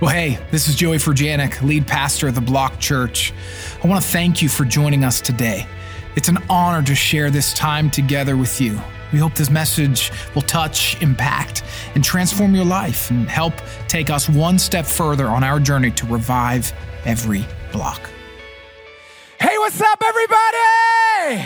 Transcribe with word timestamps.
Well, 0.00 0.08
hey, 0.08 0.38
this 0.50 0.66
is 0.66 0.76
Joey 0.76 0.96
Furjanic, 0.96 1.60
lead 1.60 1.86
pastor 1.86 2.28
of 2.28 2.34
the 2.34 2.40
Block 2.40 2.80
Church. 2.80 3.34
I 3.84 3.86
want 3.86 4.02
to 4.02 4.10
thank 4.10 4.40
you 4.40 4.48
for 4.48 4.64
joining 4.64 5.04
us 5.04 5.20
today. 5.20 5.66
It's 6.16 6.28
an 6.28 6.38
honor 6.48 6.82
to 6.86 6.94
share 6.94 7.30
this 7.30 7.52
time 7.52 7.90
together 7.90 8.34
with 8.34 8.62
you. 8.62 8.80
We 9.12 9.18
hope 9.18 9.34
this 9.34 9.50
message 9.50 10.10
will 10.34 10.40
touch, 10.40 10.98
impact, 11.02 11.64
and 11.94 12.02
transform 12.02 12.54
your 12.54 12.64
life 12.64 13.10
and 13.10 13.28
help 13.28 13.52
take 13.88 14.08
us 14.08 14.26
one 14.26 14.58
step 14.58 14.86
further 14.86 15.26
on 15.26 15.44
our 15.44 15.60
journey 15.60 15.90
to 15.90 16.06
revive 16.06 16.72
every 17.04 17.44
block. 17.70 18.00
Hey, 19.38 19.58
what's 19.58 19.82
up, 19.82 20.02
everybody? 20.02 21.44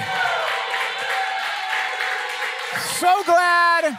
So 3.01 3.21
glad 3.25 3.99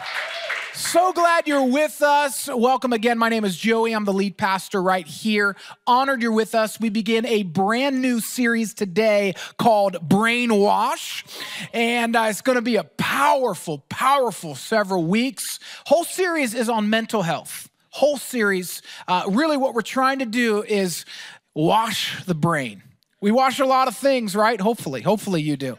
so 0.86 1.12
glad 1.12 1.48
you're 1.48 1.64
with 1.66 2.00
us. 2.00 2.48
Welcome 2.52 2.92
again. 2.92 3.18
My 3.18 3.28
name 3.28 3.44
is 3.44 3.56
Joey. 3.56 3.92
I'm 3.92 4.04
the 4.04 4.12
lead 4.12 4.36
pastor 4.36 4.80
right 4.80 5.06
here. 5.06 5.56
Honored 5.84 6.22
you're 6.22 6.30
with 6.30 6.54
us. 6.54 6.78
We 6.78 6.90
begin 6.90 7.26
a 7.26 7.42
brand 7.42 8.00
new 8.00 8.20
series 8.20 8.72
today 8.72 9.34
called 9.58 9.94
Brainwash. 10.08 11.24
And 11.72 12.14
uh, 12.14 12.26
it's 12.28 12.40
going 12.40 12.54
to 12.54 12.62
be 12.62 12.76
a 12.76 12.84
powerful, 12.84 13.84
powerful 13.88 14.54
several 14.54 15.04
weeks. 15.04 15.58
Whole 15.86 16.04
series 16.04 16.54
is 16.54 16.68
on 16.68 16.88
mental 16.88 17.22
health. 17.22 17.68
Whole 17.90 18.16
series. 18.16 18.80
Uh, 19.08 19.24
really, 19.28 19.56
what 19.56 19.74
we're 19.74 19.82
trying 19.82 20.20
to 20.20 20.26
do 20.26 20.62
is 20.62 21.04
wash 21.52 22.24
the 22.26 22.34
brain. 22.34 22.82
We 23.20 23.30
wash 23.30 23.60
a 23.60 23.64
lot 23.64 23.88
of 23.88 23.96
things, 23.96 24.36
right? 24.36 24.60
Hopefully, 24.60 25.00
hopefully 25.00 25.40
you 25.40 25.56
do. 25.56 25.76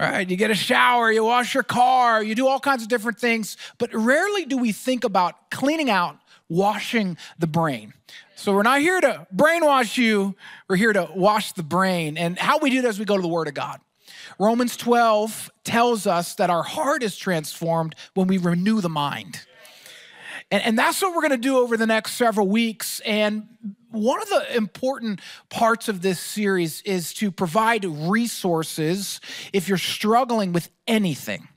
All 0.00 0.10
right, 0.10 0.28
you 0.28 0.36
get 0.36 0.50
a 0.50 0.54
shower, 0.54 1.12
you 1.12 1.24
wash 1.24 1.52
your 1.52 1.62
car, 1.62 2.22
you 2.22 2.34
do 2.34 2.48
all 2.48 2.58
kinds 2.58 2.82
of 2.82 2.88
different 2.88 3.18
things, 3.18 3.56
but 3.78 3.90
rarely 3.92 4.46
do 4.46 4.56
we 4.56 4.72
think 4.72 5.04
about 5.04 5.50
cleaning 5.50 5.90
out, 5.90 6.16
washing 6.48 7.18
the 7.38 7.46
brain. 7.46 7.92
So 8.34 8.54
we're 8.54 8.62
not 8.62 8.80
here 8.80 8.98
to 8.98 9.26
brainwash 9.34 9.98
you, 9.98 10.34
we're 10.68 10.76
here 10.76 10.94
to 10.94 11.10
wash 11.14 11.52
the 11.52 11.62
brain. 11.62 12.16
And 12.16 12.38
how 12.38 12.58
we 12.58 12.70
do 12.70 12.80
that 12.82 12.88
is 12.88 12.98
we 12.98 13.04
go 13.04 13.16
to 13.16 13.22
the 13.22 13.28
Word 13.28 13.48
of 13.48 13.54
God. 13.54 13.80
Romans 14.38 14.74
12 14.78 15.50
tells 15.64 16.06
us 16.06 16.34
that 16.36 16.48
our 16.48 16.62
heart 16.62 17.02
is 17.02 17.18
transformed 17.18 17.94
when 18.14 18.26
we 18.26 18.38
renew 18.38 18.80
the 18.80 18.88
mind. 18.88 19.42
And, 20.50 20.62
and 20.62 20.78
that's 20.78 21.00
what 21.00 21.14
we're 21.14 21.22
going 21.22 21.30
to 21.30 21.36
do 21.36 21.58
over 21.58 21.76
the 21.76 21.86
next 21.86 22.12
several 22.14 22.48
weeks. 22.48 23.00
And 23.00 23.46
one 23.90 24.20
of 24.22 24.28
the 24.28 24.56
important 24.56 25.20
parts 25.48 25.88
of 25.88 26.02
this 26.02 26.20
series 26.20 26.82
is 26.82 27.12
to 27.14 27.30
provide 27.30 27.84
resources 27.84 29.20
if 29.52 29.68
you're 29.68 29.78
struggling 29.78 30.52
with 30.52 30.70
anything. 30.86 31.48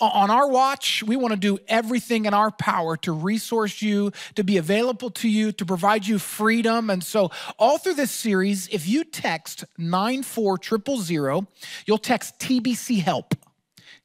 On 0.00 0.30
our 0.30 0.48
watch, 0.48 1.02
we 1.02 1.16
want 1.16 1.32
to 1.32 1.38
do 1.38 1.58
everything 1.68 2.24
in 2.24 2.32
our 2.32 2.50
power 2.50 2.96
to 2.98 3.12
resource 3.12 3.82
you, 3.82 4.10
to 4.34 4.42
be 4.42 4.56
available 4.56 5.10
to 5.10 5.28
you, 5.28 5.52
to 5.52 5.66
provide 5.66 6.06
you 6.06 6.18
freedom. 6.18 6.88
And 6.88 7.04
so, 7.04 7.30
all 7.58 7.76
through 7.76 7.94
this 7.94 8.10
series, 8.10 8.68
if 8.68 8.88
you 8.88 9.04
text 9.04 9.64
94000, 9.76 11.46
you'll 11.84 11.98
text 11.98 12.38
TBC 12.38 13.02
help 13.02 13.34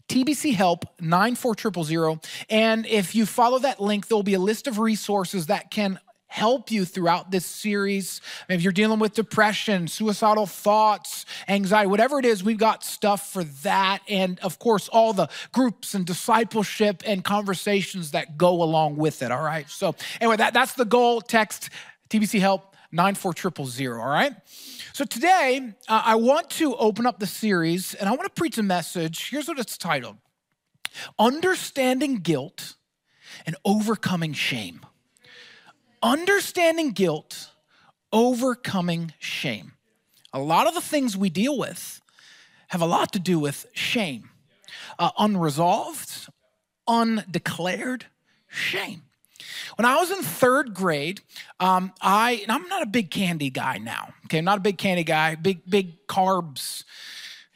TBC 0.07 0.53
Help 0.53 0.85
94000. 0.99 2.19
And 2.49 2.85
if 2.85 3.15
you 3.15 3.25
follow 3.25 3.59
that 3.59 3.81
link, 3.81 4.07
there'll 4.07 4.23
be 4.23 4.35
a 4.35 4.39
list 4.39 4.67
of 4.67 4.79
resources 4.79 5.47
that 5.47 5.71
can 5.71 5.99
help 6.27 6.69
you 6.69 6.83
throughout 6.83 7.31
this 7.31 7.45
series. 7.45 8.19
If 8.49 8.61
you're 8.61 8.73
dealing 8.73 8.99
with 8.99 9.13
depression, 9.13 9.87
suicidal 9.87 10.45
thoughts, 10.45 11.25
anxiety, 11.47 11.87
whatever 11.87 12.19
it 12.19 12.25
is, 12.25 12.43
we've 12.43 12.57
got 12.57 12.83
stuff 12.83 13.31
for 13.31 13.45
that. 13.63 13.99
And 14.09 14.37
of 14.41 14.59
course, 14.59 14.89
all 14.89 15.13
the 15.13 15.29
groups 15.53 15.93
and 15.93 16.05
discipleship 16.05 17.03
and 17.05 17.23
conversations 17.23 18.11
that 18.11 18.37
go 18.37 18.61
along 18.61 18.97
with 18.97 19.21
it. 19.21 19.31
All 19.31 19.43
right. 19.43 19.69
So, 19.69 19.95
anyway, 20.19 20.35
that, 20.37 20.53
that's 20.53 20.73
the 20.73 20.85
goal. 20.85 21.21
Text 21.21 21.69
TBC 22.09 22.41
Help 22.41 22.74
94000. 22.95 23.87
All 23.87 24.07
right. 24.07 24.33
So 24.93 25.03
today, 25.03 25.73
uh, 25.87 26.01
I 26.05 26.15
want 26.15 26.49
to 26.51 26.75
open 26.77 27.05
up 27.05 27.19
the 27.19 27.27
series 27.27 27.93
and 27.93 28.07
I 28.07 28.13
want 28.13 28.23
to 28.23 28.29
preach 28.29 28.57
a 28.57 28.63
message. 28.63 29.29
Here's 29.29 29.47
what 29.47 29.59
it's 29.59 29.77
titled 29.77 30.17
Understanding 31.19 32.15
Guilt 32.15 32.75
and 33.45 33.55
Overcoming 33.65 34.33
Shame. 34.33 34.85
Understanding 36.01 36.91
guilt, 36.91 37.49
overcoming 38.13 39.13
shame. 39.17 39.73
A 40.33 40.39
lot 40.39 40.67
of 40.67 40.75
the 40.75 40.81
things 40.81 41.17
we 41.17 41.29
deal 41.29 41.57
with 41.57 41.99
have 42.67 42.81
a 42.81 42.85
lot 42.85 43.11
to 43.13 43.19
do 43.19 43.39
with 43.39 43.65
shame, 43.73 44.29
uh, 44.99 45.09
unresolved, 45.17 46.29
undeclared 46.87 48.05
shame. 48.47 49.01
When 49.77 49.85
I 49.85 49.95
was 49.95 50.11
in 50.11 50.21
third 50.21 50.73
grade, 50.73 51.21
um, 51.59 51.91
I 52.01 52.45
I'm 52.47 52.67
not 52.67 52.83
a 52.83 52.85
big 52.85 53.11
candy 53.11 53.49
guy 53.49 53.77
now. 53.77 54.13
Okay, 54.25 54.37
I'm 54.37 54.45
not 54.45 54.57
a 54.57 54.61
big 54.61 54.77
candy 54.77 55.03
guy, 55.03 55.35
big 55.35 55.61
big 55.69 56.07
carbs 56.07 56.83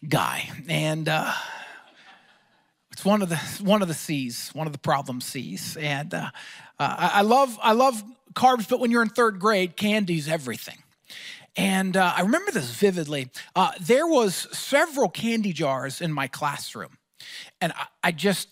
guy, 0.08 0.50
and 0.68 1.08
uh, 1.08 1.34
it's 2.92 3.06
one 3.06 3.22
of 3.22 3.30
the 3.30 3.38
one 3.64 3.82
of 3.82 3.88
the 3.88 3.94
C's, 3.94 4.50
one 4.54 4.68
of 4.68 4.74
the 4.74 4.80
problem 4.80 5.22
C's. 5.22 5.78
And 5.78 6.14
uh, 6.14 6.30
uh, 6.80 6.96
I, 6.98 7.12
I, 7.16 7.22
love 7.22 7.58
I 7.62 7.74
love 7.74 8.04
carbs, 8.34 8.68
but 8.68 8.80
when 8.80 8.92
you're 8.92 9.02
in 9.02 9.10
third 9.10 9.40
grade, 9.40 9.76
candy's 9.78 10.28
everything. 10.28 10.84
And 11.56 11.98
uh, 11.98 12.14
I 12.16 12.22
remember 12.22 12.52
this 12.52 12.72
vividly. 12.72 13.30
Uh, 13.56 13.72
there 13.82 14.08
was 14.08 14.48
several 14.58 15.10
candy 15.10 15.54
jars 15.54 16.02
in 16.02 16.12
my 16.14 16.28
classroom, 16.28 16.98
and 17.60 17.74
I, 17.74 17.86
I 18.04 18.12
just 18.12 18.48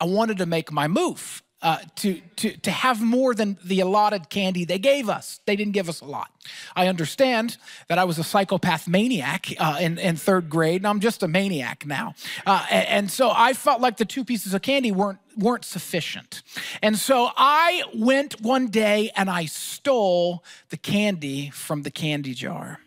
I 0.00 0.04
wanted 0.04 0.38
to 0.38 0.46
make 0.46 0.70
my 0.72 0.88
move 0.88 1.42
uh, 1.60 1.78
to, 1.96 2.20
to, 2.36 2.56
to 2.58 2.70
have 2.70 3.02
more 3.02 3.34
than 3.34 3.58
the 3.64 3.80
allotted 3.80 4.30
candy 4.30 4.64
they 4.64 4.78
gave 4.78 5.08
us. 5.08 5.40
They 5.44 5.56
didn't 5.56 5.72
give 5.72 5.88
us 5.88 6.00
a 6.00 6.04
lot. 6.04 6.30
I 6.76 6.86
understand 6.86 7.56
that 7.88 7.98
I 7.98 8.04
was 8.04 8.18
a 8.18 8.24
psychopath 8.24 8.86
maniac 8.86 9.52
uh, 9.58 9.78
in, 9.80 9.98
in 9.98 10.16
third 10.16 10.48
grade, 10.48 10.82
and 10.82 10.86
I'm 10.86 11.00
just 11.00 11.22
a 11.22 11.28
maniac 11.28 11.84
now. 11.84 12.14
Uh, 12.46 12.64
and, 12.70 12.86
and 12.86 13.10
so 13.10 13.32
I 13.34 13.54
felt 13.54 13.80
like 13.80 13.96
the 13.96 14.04
two 14.04 14.24
pieces 14.24 14.54
of 14.54 14.62
candy 14.62 14.92
weren't, 14.92 15.18
weren't 15.36 15.64
sufficient. 15.64 16.42
And 16.80 16.96
so 16.96 17.30
I 17.36 17.82
went 17.94 18.40
one 18.40 18.68
day 18.68 19.10
and 19.16 19.28
I 19.28 19.46
stole 19.46 20.44
the 20.68 20.76
candy 20.76 21.50
from 21.50 21.82
the 21.82 21.90
candy 21.90 22.34
jar. 22.34 22.78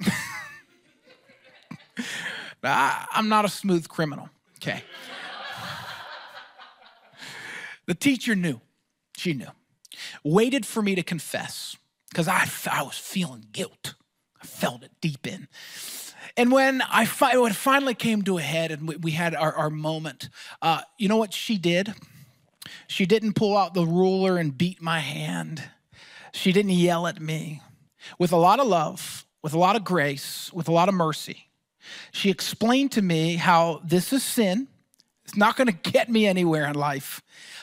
I, 2.62 3.06
I'm 3.12 3.28
not 3.28 3.44
a 3.44 3.48
smooth 3.48 3.88
criminal, 3.88 4.28
okay? 4.58 4.82
The 7.88 7.94
teacher 7.94 8.36
knew. 8.36 8.60
She 9.16 9.32
knew. 9.32 9.48
Waited 10.22 10.66
for 10.66 10.82
me 10.82 10.94
to 10.94 11.02
confess 11.02 11.74
because 12.10 12.28
I, 12.28 12.46
I 12.70 12.82
was 12.82 12.98
feeling 12.98 13.46
guilt. 13.50 13.94
I 14.40 14.46
felt 14.46 14.82
it 14.84 14.92
deep 15.00 15.26
in. 15.26 15.48
And 16.36 16.52
when 16.52 16.82
I 16.82 17.06
fi- 17.06 17.38
when 17.38 17.50
it 17.50 17.56
finally 17.56 17.94
came 17.94 18.20
to 18.22 18.36
a 18.36 18.42
head 18.42 18.70
and 18.70 18.86
we, 18.86 18.96
we 18.96 19.10
had 19.12 19.34
our, 19.34 19.54
our 19.54 19.70
moment, 19.70 20.28
uh, 20.60 20.82
you 20.98 21.08
know 21.08 21.16
what 21.16 21.32
she 21.32 21.56
did? 21.56 21.94
She 22.88 23.06
didn't 23.06 23.32
pull 23.32 23.56
out 23.56 23.72
the 23.72 23.86
ruler 23.86 24.36
and 24.36 24.56
beat 24.56 24.82
my 24.82 25.00
hand. 25.00 25.64
She 26.32 26.52
didn't 26.52 26.72
yell 26.72 27.06
at 27.06 27.20
me. 27.22 27.62
With 28.18 28.32
a 28.32 28.36
lot 28.36 28.60
of 28.60 28.66
love, 28.66 29.24
with 29.42 29.54
a 29.54 29.58
lot 29.58 29.76
of 29.76 29.82
grace, 29.82 30.52
with 30.52 30.68
a 30.68 30.72
lot 30.72 30.90
of 30.90 30.94
mercy, 30.94 31.48
she 32.12 32.28
explained 32.28 32.92
to 32.92 33.02
me 33.02 33.36
how 33.36 33.80
this 33.82 34.12
is 34.12 34.22
sin. 34.22 34.68
It's 35.28 35.36
not 35.36 35.56
going 35.56 35.66
to 35.66 35.90
get 35.90 36.08
me 36.08 36.26
anywhere 36.26 36.66
in 36.66 36.74
life. 36.74 37.20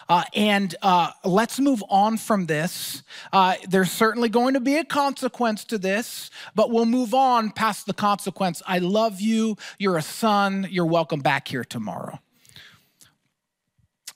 Uh, 0.07 0.23
and 0.35 0.75
uh, 0.83 1.09
let's 1.23 1.59
move 1.59 1.83
on 1.89 2.15
from 2.17 2.45
this. 2.45 3.01
Uh, 3.33 3.55
there's 3.67 3.91
certainly 3.91 4.29
going 4.29 4.53
to 4.53 4.59
be 4.59 4.75
a 4.77 4.85
consequence 4.85 5.63
to 5.65 5.79
this, 5.79 6.29
but 6.53 6.69
we'll 6.69 6.85
move 6.85 7.15
on 7.15 7.49
past 7.49 7.87
the 7.87 7.93
consequence. 7.93 8.61
I 8.67 8.77
love 8.77 9.19
you. 9.19 9.57
You're 9.79 9.97
a 9.97 10.03
son. 10.03 10.67
You're 10.69 10.85
welcome 10.85 11.21
back 11.21 11.47
here 11.47 11.63
tomorrow. 11.63 12.19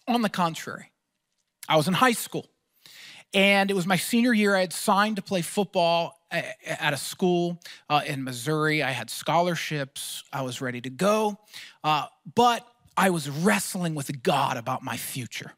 On 0.08 0.22
the 0.22 0.30
contrary, 0.30 0.92
I 1.68 1.76
was 1.76 1.88
in 1.88 1.96
high 1.96 2.12
school. 2.12 2.46
And 3.34 3.72
it 3.72 3.74
was 3.74 3.88
my 3.88 3.98
senior 3.98 4.34
year. 4.34 4.56
I 4.56 4.62
had 4.62 4.74
signed 4.74 5.16
to 5.16 5.24
play 5.24 5.42
football 5.42 6.20
at 6.32 6.94
a 6.94 6.98
school 6.98 7.60
uh, 7.90 8.02
in 8.06 8.24
Missouri. 8.24 8.84
I 8.84 8.92
had 8.92 9.10
scholarships. 9.10 10.24
I 10.32 10.44
was 10.44 10.62
ready 10.62 10.82
to 10.82 10.90
go. 10.92 11.40
Uh, 11.84 12.06
but 12.36 12.68
I 13.00 13.12
was 13.12 13.30
wrestling 13.30 13.96
with 13.96 14.24
God 14.24 14.58
about 14.58 14.84
my 14.84 14.98
future. 14.98 15.54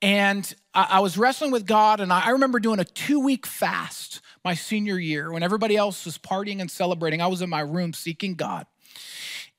And 0.00 0.52
I, 0.72 1.00
was 1.00 1.18
wrestling 1.18 1.50
with 1.50 1.66
God, 1.66 2.00
and 2.00 2.10
I 2.10 2.30
remember 2.30 2.58
doing 2.58 2.80
a 2.80 2.84
two 2.84 3.20
week 3.20 3.44
fast 3.44 4.22
my 4.46 4.54
senior 4.54 4.98
year 4.98 5.30
when 5.30 5.42
everybody 5.42 5.76
else 5.76 6.06
was 6.06 6.16
partying 6.16 6.62
and 6.62 6.70
celebrating. 6.70 7.20
I 7.20 7.26
was 7.26 7.42
in 7.42 7.50
my 7.50 7.60
room 7.60 7.92
seeking 7.92 8.34
God. 8.34 8.66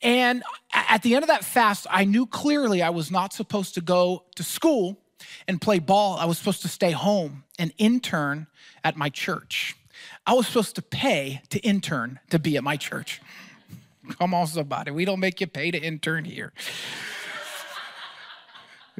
And 0.02 0.42
at 0.74 1.04
the 1.04 1.14
end 1.14 1.24
of 1.24 1.28
that 1.28 1.46
fast, 1.46 1.86
I 1.92 2.06
knew 2.06 2.26
clearly 2.26 2.82
I 2.82 2.90
was 2.90 3.12
not 3.12 3.34
supposed 3.34 3.76
to 3.76 3.82
go 3.82 4.24
to 4.36 4.44
school 4.44 4.98
and 5.48 5.62
play 5.62 5.78
ball. 5.78 6.18
I 6.18 6.26
was 6.26 6.40
supposed 6.40 6.64
to 6.64 6.68
stay 6.68 6.92
home 6.92 7.44
and 7.60 7.72
intern 7.78 8.48
at 8.84 8.98
my 8.98 9.10
church. 9.10 9.76
I 10.26 10.34
was 10.34 10.48
supposed 10.48 10.76
to 10.78 10.82
pay 10.82 11.44
to 11.50 11.60
intern 11.60 12.20
to 12.32 12.40
be 12.40 12.58
at 12.58 12.64
my 12.64 12.78
church. 12.78 13.22
Come 14.18 14.34
on, 14.34 14.48
somebody. 14.48 14.92
We 14.92 15.06
don't 15.06 15.20
make 15.20 15.42
you 15.42 15.48
pay 15.48 15.72
to 15.72 15.78
intern 15.78 16.26
here. 16.26 16.54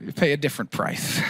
You 0.02 0.12
pay 0.12 0.34
a 0.34 0.38
different 0.38 0.72
price. 0.72 1.22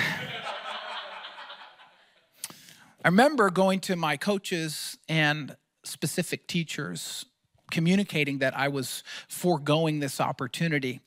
I 3.04 3.10
remember 3.10 3.51
going 3.51 3.81
to 3.81 3.95
my 3.95 4.18
coaches 4.18 4.98
and 5.07 5.56
specific 5.83 6.48
teachers 6.48 7.25
communicating 7.69 8.39
that 8.39 8.57
I 8.57 8.68
was 8.68 9.04
foregoing 9.27 10.00
this 10.00 10.19
opportunity. 10.19 11.01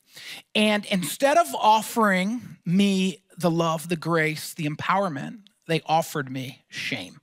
And 0.55 0.85
instead 0.87 1.37
of 1.37 1.47
offering 1.55 2.59
me 2.65 3.25
the 3.37 3.51
love, 3.51 3.89
the 3.89 3.97
grace, 3.97 4.55
the 4.55 4.67
empowerment, 4.69 5.41
they 5.67 5.81
offered 5.87 6.31
me 6.31 6.65
shame. 6.69 7.21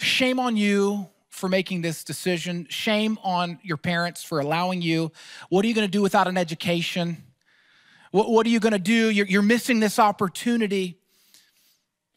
Shame 0.00 0.38
on 0.38 0.56
you 0.56 1.08
for 1.36 1.48
making 1.48 1.82
this 1.82 2.02
decision. 2.02 2.66
Shame 2.70 3.18
on 3.22 3.58
your 3.62 3.76
parents 3.76 4.22
for 4.22 4.40
allowing 4.40 4.80
you. 4.80 5.12
What 5.50 5.64
are 5.64 5.68
you 5.68 5.74
going 5.74 5.86
to 5.86 5.90
do 5.90 6.02
without 6.02 6.26
an 6.26 6.38
education? 6.38 7.22
What, 8.10 8.30
what 8.30 8.46
are 8.46 8.50
you 8.50 8.60
going 8.60 8.72
to 8.72 8.78
do? 8.78 9.10
You're, 9.10 9.26
you're 9.26 9.42
missing 9.42 9.78
this 9.78 9.98
opportunity. 9.98 10.98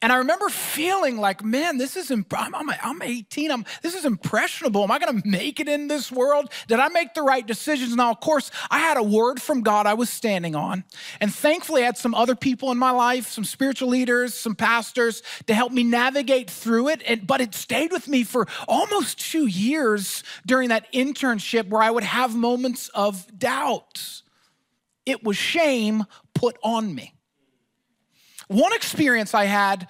And 0.02 0.14
I 0.14 0.18
remember 0.18 0.48
feeling 0.48 1.18
like, 1.18 1.44
man, 1.44 1.78
this 1.78 1.98
is, 1.98 2.10
imp- 2.10 2.34
I'm, 2.34 2.56
I'm, 2.56 2.70
I'm 2.82 3.02
18, 3.02 3.52
I'm, 3.52 3.66
this 3.82 3.96
is 3.96 4.06
impressionable. 4.06 4.82
Am 4.84 4.92
I 4.92 4.98
gonna 4.98 5.22
make 5.26 5.60
it 5.60 5.68
in 5.68 5.90
this 5.90 6.10
world? 6.10 6.52
Did 6.70 6.80
I 6.80 6.88
make 6.88 7.14
the 7.14 7.22
right 7.22 7.46
decisions? 7.46 7.94
Now, 7.94 8.10
of 8.10 8.22
course, 8.22 8.50
I 8.72 8.80
had 8.80 8.96
a 8.96 9.04
word 9.04 9.42
from 9.42 9.62
God 9.62 9.88
I 9.88 9.96
was 9.96 10.10
standing 10.10 10.56
on. 10.56 10.86
And 11.20 11.34
thankfully, 11.34 11.82
I 11.82 11.88
had 11.88 11.98
some 11.98 12.16
other 12.16 12.36
people 12.36 12.72
in 12.72 12.78
my 12.78 12.92
life, 12.92 13.28
some 13.28 13.44
spiritual 13.44 13.90
leaders, 13.90 14.34
some 14.34 14.56
pastors 14.56 15.22
to 15.48 15.54
help 15.54 15.74
me 15.74 15.84
navigate 15.84 16.50
through 16.50 16.88
it. 16.90 17.04
And, 17.06 17.28
but 17.28 17.42
it 17.42 17.54
stayed 17.54 17.92
with 17.92 18.08
me 18.08 18.24
for 18.24 18.48
almost 18.70 19.20
two 19.20 19.48
years 19.48 20.24
during 20.46 20.70
that 20.70 20.92
internship 20.94 21.68
where 21.68 21.84
I 21.84 21.92
would 21.92 22.06
have 22.06 22.34
moments 22.34 22.88
of 22.90 23.38
doubt. 23.38 24.22
It 25.06 25.26
was 25.26 25.36
shame 25.36 26.06
put 26.34 26.58
on 26.64 26.96
me. 26.96 27.16
One 28.50 28.74
experience 28.74 29.36
I 29.36 29.46
had 29.46 29.88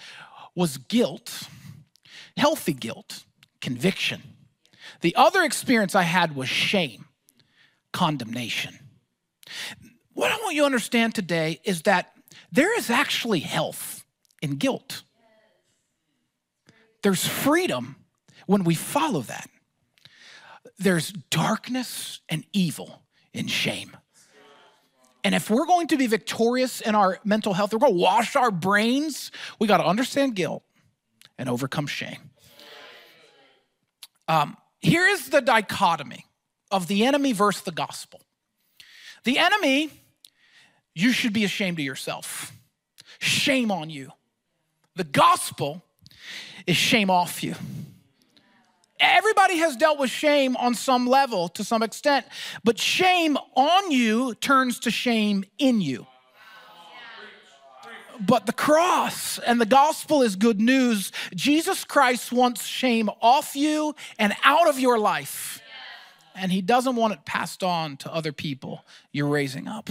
was 0.53 0.77
guilt, 0.77 1.47
healthy 2.35 2.73
guilt, 2.73 3.23
conviction. 3.61 4.21
The 4.99 5.15
other 5.15 5.43
experience 5.43 5.95
I 5.95 6.03
had 6.03 6.35
was 6.35 6.49
shame, 6.49 7.05
condemnation. 7.93 8.77
What 10.13 10.31
I 10.31 10.35
want 10.43 10.55
you 10.55 10.63
to 10.63 10.65
understand 10.65 11.15
today 11.15 11.61
is 11.63 11.83
that 11.83 12.11
there 12.51 12.77
is 12.77 12.89
actually 12.89 13.39
health 13.39 14.03
in 14.41 14.57
guilt. 14.57 15.03
There's 17.01 17.25
freedom 17.25 17.95
when 18.45 18.65
we 18.65 18.75
follow 18.75 19.21
that. 19.21 19.49
There's 20.77 21.13
darkness 21.29 22.19
and 22.27 22.45
evil 22.51 23.03
in 23.33 23.47
shame. 23.47 23.95
And 25.23 25.35
if 25.35 25.49
we're 25.49 25.65
going 25.65 25.87
to 25.87 25.97
be 25.97 26.07
victorious 26.07 26.81
in 26.81 26.95
our 26.95 27.19
mental 27.23 27.53
health, 27.53 27.73
we're 27.73 27.79
going 27.79 27.93
to 27.93 27.99
wash 27.99 28.35
our 28.35 28.51
brains, 28.51 29.31
we 29.59 29.67
got 29.67 29.77
to 29.77 29.85
understand 29.85 30.35
guilt 30.35 30.63
and 31.37 31.49
overcome 31.49 31.87
shame. 31.87 32.29
Um, 34.27 34.57
here 34.79 35.07
is 35.07 35.29
the 35.29 35.41
dichotomy 35.41 36.25
of 36.71 36.87
the 36.87 37.05
enemy 37.05 37.33
versus 37.33 37.63
the 37.63 37.71
gospel. 37.71 38.21
The 39.23 39.37
enemy, 39.39 39.89
you 40.95 41.11
should 41.11 41.33
be 41.33 41.43
ashamed 41.43 41.79
of 41.79 41.85
yourself. 41.85 42.53
Shame 43.19 43.71
on 43.71 43.89
you. 43.89 44.11
The 44.95 45.03
gospel 45.03 45.83
is 46.65 46.77
shame 46.77 47.09
off 47.09 47.43
you. 47.43 47.55
Everybody 48.99 49.57
has 49.57 49.75
dealt 49.75 49.99
with 49.99 50.09
shame 50.09 50.57
on 50.57 50.75
some 50.75 51.07
level 51.07 51.47
to 51.49 51.63
some 51.63 51.83
extent, 51.83 52.25
but 52.63 52.77
shame 52.77 53.37
on 53.55 53.91
you 53.91 54.35
turns 54.35 54.79
to 54.79 54.91
shame 54.91 55.45
in 55.57 55.79
you. 55.79 56.05
But 58.19 58.45
the 58.45 58.53
cross 58.53 59.39
and 59.39 59.61
the 59.61 59.65
gospel 59.65 60.21
is 60.21 60.35
good 60.35 60.59
news. 60.59 61.13
Jesus 61.33 61.85
Christ 61.85 62.33
wants 62.33 62.65
shame 62.65 63.09
off 63.21 63.55
you 63.55 63.95
and 64.17 64.35
out 64.43 64.67
of 64.67 64.77
your 64.77 64.99
life. 64.99 65.61
And 66.35 66.51
he 66.51 66.61
doesn't 66.61 66.95
want 66.95 67.13
it 67.13 67.25
passed 67.25 67.63
on 67.63 67.97
to 67.97 68.13
other 68.13 68.31
people 68.31 68.83
you're 69.11 69.27
raising 69.27 69.67
up. 69.67 69.89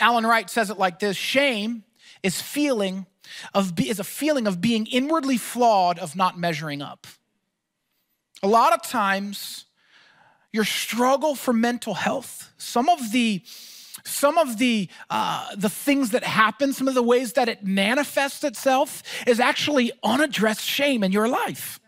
Alan 0.00 0.26
Wright 0.26 0.48
says 0.48 0.70
it 0.70 0.78
like 0.78 0.98
this 0.98 1.16
shame 1.16 1.84
is 2.22 2.40
feeling 2.40 3.06
of 3.52 3.78
is 3.78 3.98
a 3.98 4.04
feeling 4.04 4.46
of 4.46 4.60
being 4.60 4.86
inwardly 4.86 5.36
flawed 5.38 5.98
of 5.98 6.16
not 6.16 6.38
measuring 6.38 6.82
up. 6.82 7.06
A 8.44 8.46
lot 8.46 8.74
of 8.74 8.82
times, 8.82 9.64
your 10.52 10.66
struggle 10.66 11.34
for 11.34 11.54
mental 11.54 11.94
health, 11.94 12.52
some 12.58 12.90
of 12.90 13.10
the 13.10 13.40
some 14.04 14.36
of 14.36 14.58
the 14.58 14.90
uh, 15.08 15.56
the 15.56 15.70
things 15.70 16.10
that 16.10 16.24
happen, 16.24 16.74
some 16.74 16.86
of 16.86 16.92
the 16.92 17.02
ways 17.02 17.32
that 17.32 17.48
it 17.48 17.64
manifests 17.64 18.44
itself, 18.44 19.02
is 19.26 19.40
actually 19.40 19.92
unaddressed 20.02 20.60
shame 20.60 21.02
in 21.02 21.10
your 21.10 21.26
life. 21.26 21.80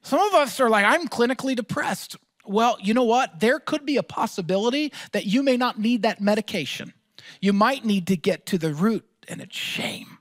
Some 0.00 0.20
of 0.20 0.32
us 0.32 0.58
are 0.58 0.70
like, 0.70 0.86
I'm 0.86 1.06
clinically 1.06 1.54
depressed. 1.54 2.16
Well, 2.46 2.78
you 2.80 2.94
know 2.94 3.04
what? 3.04 3.40
There 3.40 3.60
could 3.60 3.84
be 3.84 3.98
a 3.98 4.02
possibility 4.02 4.90
that 5.12 5.26
you 5.26 5.42
may 5.42 5.58
not 5.58 5.78
need 5.78 6.00
that 6.00 6.18
medication. 6.18 6.94
You 7.42 7.52
might 7.52 7.84
need 7.84 8.06
to 8.06 8.16
get 8.16 8.46
to 8.46 8.56
the 8.56 8.72
root, 8.72 9.04
and 9.28 9.42
it's 9.42 9.54
shame. 9.54 10.16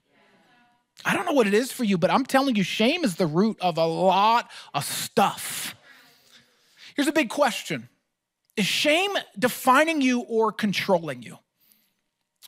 I 1.06 1.14
don't 1.14 1.26
know 1.26 1.34
what 1.34 1.48
it 1.48 1.54
is 1.54 1.72
for 1.72 1.84
you, 1.84 1.98
but 1.98 2.10
I'm 2.10 2.26
telling 2.26 2.56
you, 2.56 2.64
shame 2.64 3.04
is 3.04 3.16
the 3.16 3.28
root 3.28 3.58
of 3.62 3.78
a 3.78 3.86
lot 3.86 4.50
of 4.74 4.86
stuff. 4.86 5.76
Here's 6.96 7.08
a 7.08 7.14
big 7.14 7.30
question 7.30 7.90
Is 8.56 8.66
shame 8.66 9.12
defining 9.38 10.02
you 10.02 10.22
or 10.22 10.52
controlling 10.52 11.22
you? 11.22 11.38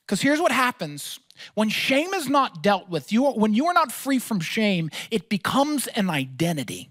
Because 0.05 0.21
here's 0.21 0.39
what 0.39 0.51
happens 0.51 1.19
when 1.53 1.69
shame 1.69 2.13
is 2.13 2.29
not 2.29 2.63
dealt 2.63 2.89
with, 2.89 3.11
you, 3.11 3.25
when 3.25 3.53
you 3.53 3.65
are 3.67 3.73
not 3.73 3.91
free 3.91 4.19
from 4.19 4.39
shame, 4.39 4.89
it 5.11 5.29
becomes 5.29 5.87
an 5.87 6.09
identity. 6.09 6.89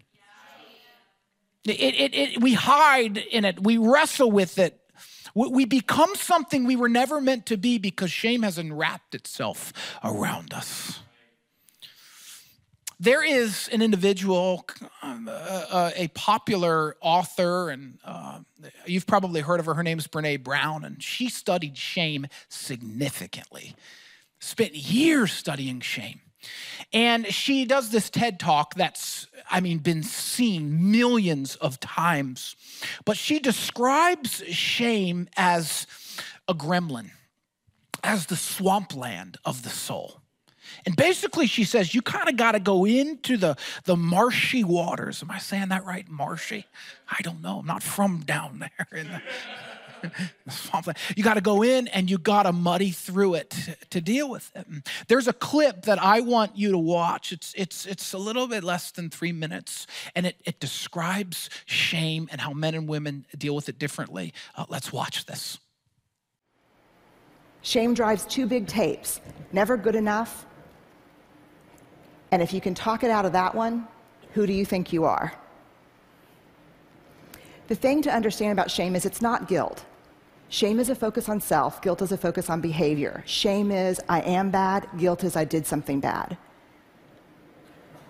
It, 1.64 1.94
it, 1.94 2.14
it, 2.14 2.42
we 2.42 2.52
hide 2.52 3.16
in 3.16 3.46
it, 3.46 3.62
we 3.62 3.78
wrestle 3.78 4.30
with 4.30 4.58
it. 4.58 4.78
We 5.34 5.64
become 5.64 6.14
something 6.14 6.64
we 6.64 6.76
were 6.76 6.88
never 6.88 7.20
meant 7.20 7.46
to 7.46 7.56
be 7.56 7.78
because 7.78 8.12
shame 8.12 8.42
has 8.42 8.56
enwrapped 8.56 9.16
itself 9.16 9.72
around 10.04 10.54
us. 10.54 11.00
There 13.00 13.24
is 13.24 13.68
an 13.72 13.82
individual, 13.82 14.64
uh, 15.02 15.28
uh, 15.28 15.90
a 15.96 16.08
popular 16.08 16.96
author, 17.00 17.70
and 17.70 17.98
uh, 18.04 18.40
you've 18.86 19.06
probably 19.06 19.40
heard 19.40 19.60
of 19.60 19.66
her. 19.66 19.74
Her 19.74 19.82
name's 19.82 20.06
Brene 20.06 20.42
Brown, 20.42 20.84
and 20.84 21.02
she 21.02 21.28
studied 21.28 21.76
shame 21.76 22.26
significantly, 22.48 23.74
spent 24.40 24.74
years 24.74 25.32
studying 25.32 25.80
shame. 25.80 26.20
And 26.92 27.26
she 27.26 27.64
does 27.64 27.90
this 27.90 28.10
TED 28.10 28.38
talk 28.38 28.74
that's, 28.74 29.26
I 29.50 29.60
mean, 29.60 29.78
been 29.78 30.02
seen 30.02 30.90
millions 30.90 31.56
of 31.56 31.80
times. 31.80 32.54
But 33.04 33.16
she 33.16 33.38
describes 33.38 34.42
shame 34.48 35.28
as 35.36 35.86
a 36.46 36.54
gremlin, 36.54 37.10
as 38.02 38.26
the 38.26 38.36
swampland 38.36 39.38
of 39.44 39.62
the 39.62 39.70
soul. 39.70 40.20
And 40.86 40.96
basically, 40.96 41.46
she 41.46 41.64
says, 41.64 41.94
you 41.94 42.02
kind 42.02 42.28
of 42.28 42.36
got 42.36 42.52
to 42.52 42.60
go 42.60 42.84
into 42.84 43.36
the, 43.36 43.56
the 43.84 43.96
marshy 43.96 44.64
waters. 44.64 45.22
Am 45.22 45.30
I 45.30 45.38
saying 45.38 45.68
that 45.68 45.84
right? 45.84 46.08
Marshy? 46.08 46.66
I 47.08 47.22
don't 47.22 47.42
know. 47.42 47.60
I'm 47.60 47.66
not 47.66 47.82
from 47.82 48.20
down 48.20 48.58
there 48.78 49.00
in 49.00 49.08
the. 49.08 49.22
You 51.16 51.22
got 51.22 51.34
to 51.34 51.40
go 51.40 51.62
in 51.62 51.88
and 51.88 52.10
you 52.10 52.18
got 52.18 52.42
to 52.42 52.52
muddy 52.52 52.90
through 52.90 53.36
it 53.36 53.48
to, 53.50 53.76
to 53.88 54.00
deal 54.02 54.28
with 54.28 54.52
it. 54.54 54.66
There's 55.08 55.28
a 55.28 55.32
clip 55.32 55.86
that 55.86 55.98
I 55.98 56.20
want 56.20 56.58
you 56.58 56.72
to 56.72 56.78
watch. 56.78 57.32
It's, 57.32 57.54
it's, 57.56 57.86
it's 57.86 58.12
a 58.12 58.18
little 58.18 58.46
bit 58.46 58.62
less 58.62 58.90
than 58.90 59.08
three 59.08 59.32
minutes, 59.32 59.86
and 60.14 60.26
it, 60.26 60.36
it 60.44 60.60
describes 60.60 61.48
shame 61.64 62.28
and 62.30 62.38
how 62.38 62.52
men 62.52 62.74
and 62.74 62.86
women 62.86 63.24
deal 63.38 63.54
with 63.54 63.70
it 63.70 63.78
differently. 63.78 64.34
Uh, 64.54 64.66
let's 64.68 64.92
watch 64.92 65.24
this. 65.24 65.58
Shame 67.62 67.94
drives 67.94 68.26
two 68.26 68.46
big 68.46 68.66
tapes 68.66 69.22
never 69.52 69.78
good 69.78 69.94
enough 69.94 70.44
and 72.34 72.42
if 72.42 72.52
you 72.52 72.60
can 72.60 72.74
talk 72.74 73.04
it 73.04 73.12
out 73.12 73.24
of 73.24 73.32
that 73.32 73.54
one, 73.54 73.86
who 74.32 74.44
do 74.44 74.52
you 74.52 74.64
think 74.64 74.92
you 74.92 75.04
are? 75.04 75.32
The 77.68 77.76
thing 77.76 78.02
to 78.02 78.12
understand 78.12 78.50
about 78.50 78.72
shame 78.72 78.96
is 78.96 79.06
it's 79.06 79.22
not 79.22 79.46
guilt. 79.46 79.84
Shame 80.48 80.80
is 80.80 80.88
a 80.88 80.96
focus 80.96 81.28
on 81.28 81.40
self, 81.40 81.80
guilt 81.80 82.02
is 82.02 82.10
a 82.10 82.16
focus 82.16 82.50
on 82.50 82.60
behavior. 82.60 83.22
Shame 83.24 83.70
is 83.70 84.00
I 84.08 84.20
am 84.22 84.50
bad, 84.50 84.88
guilt 84.98 85.22
is 85.22 85.36
I 85.36 85.44
did 85.44 85.64
something 85.64 86.00
bad. 86.00 86.36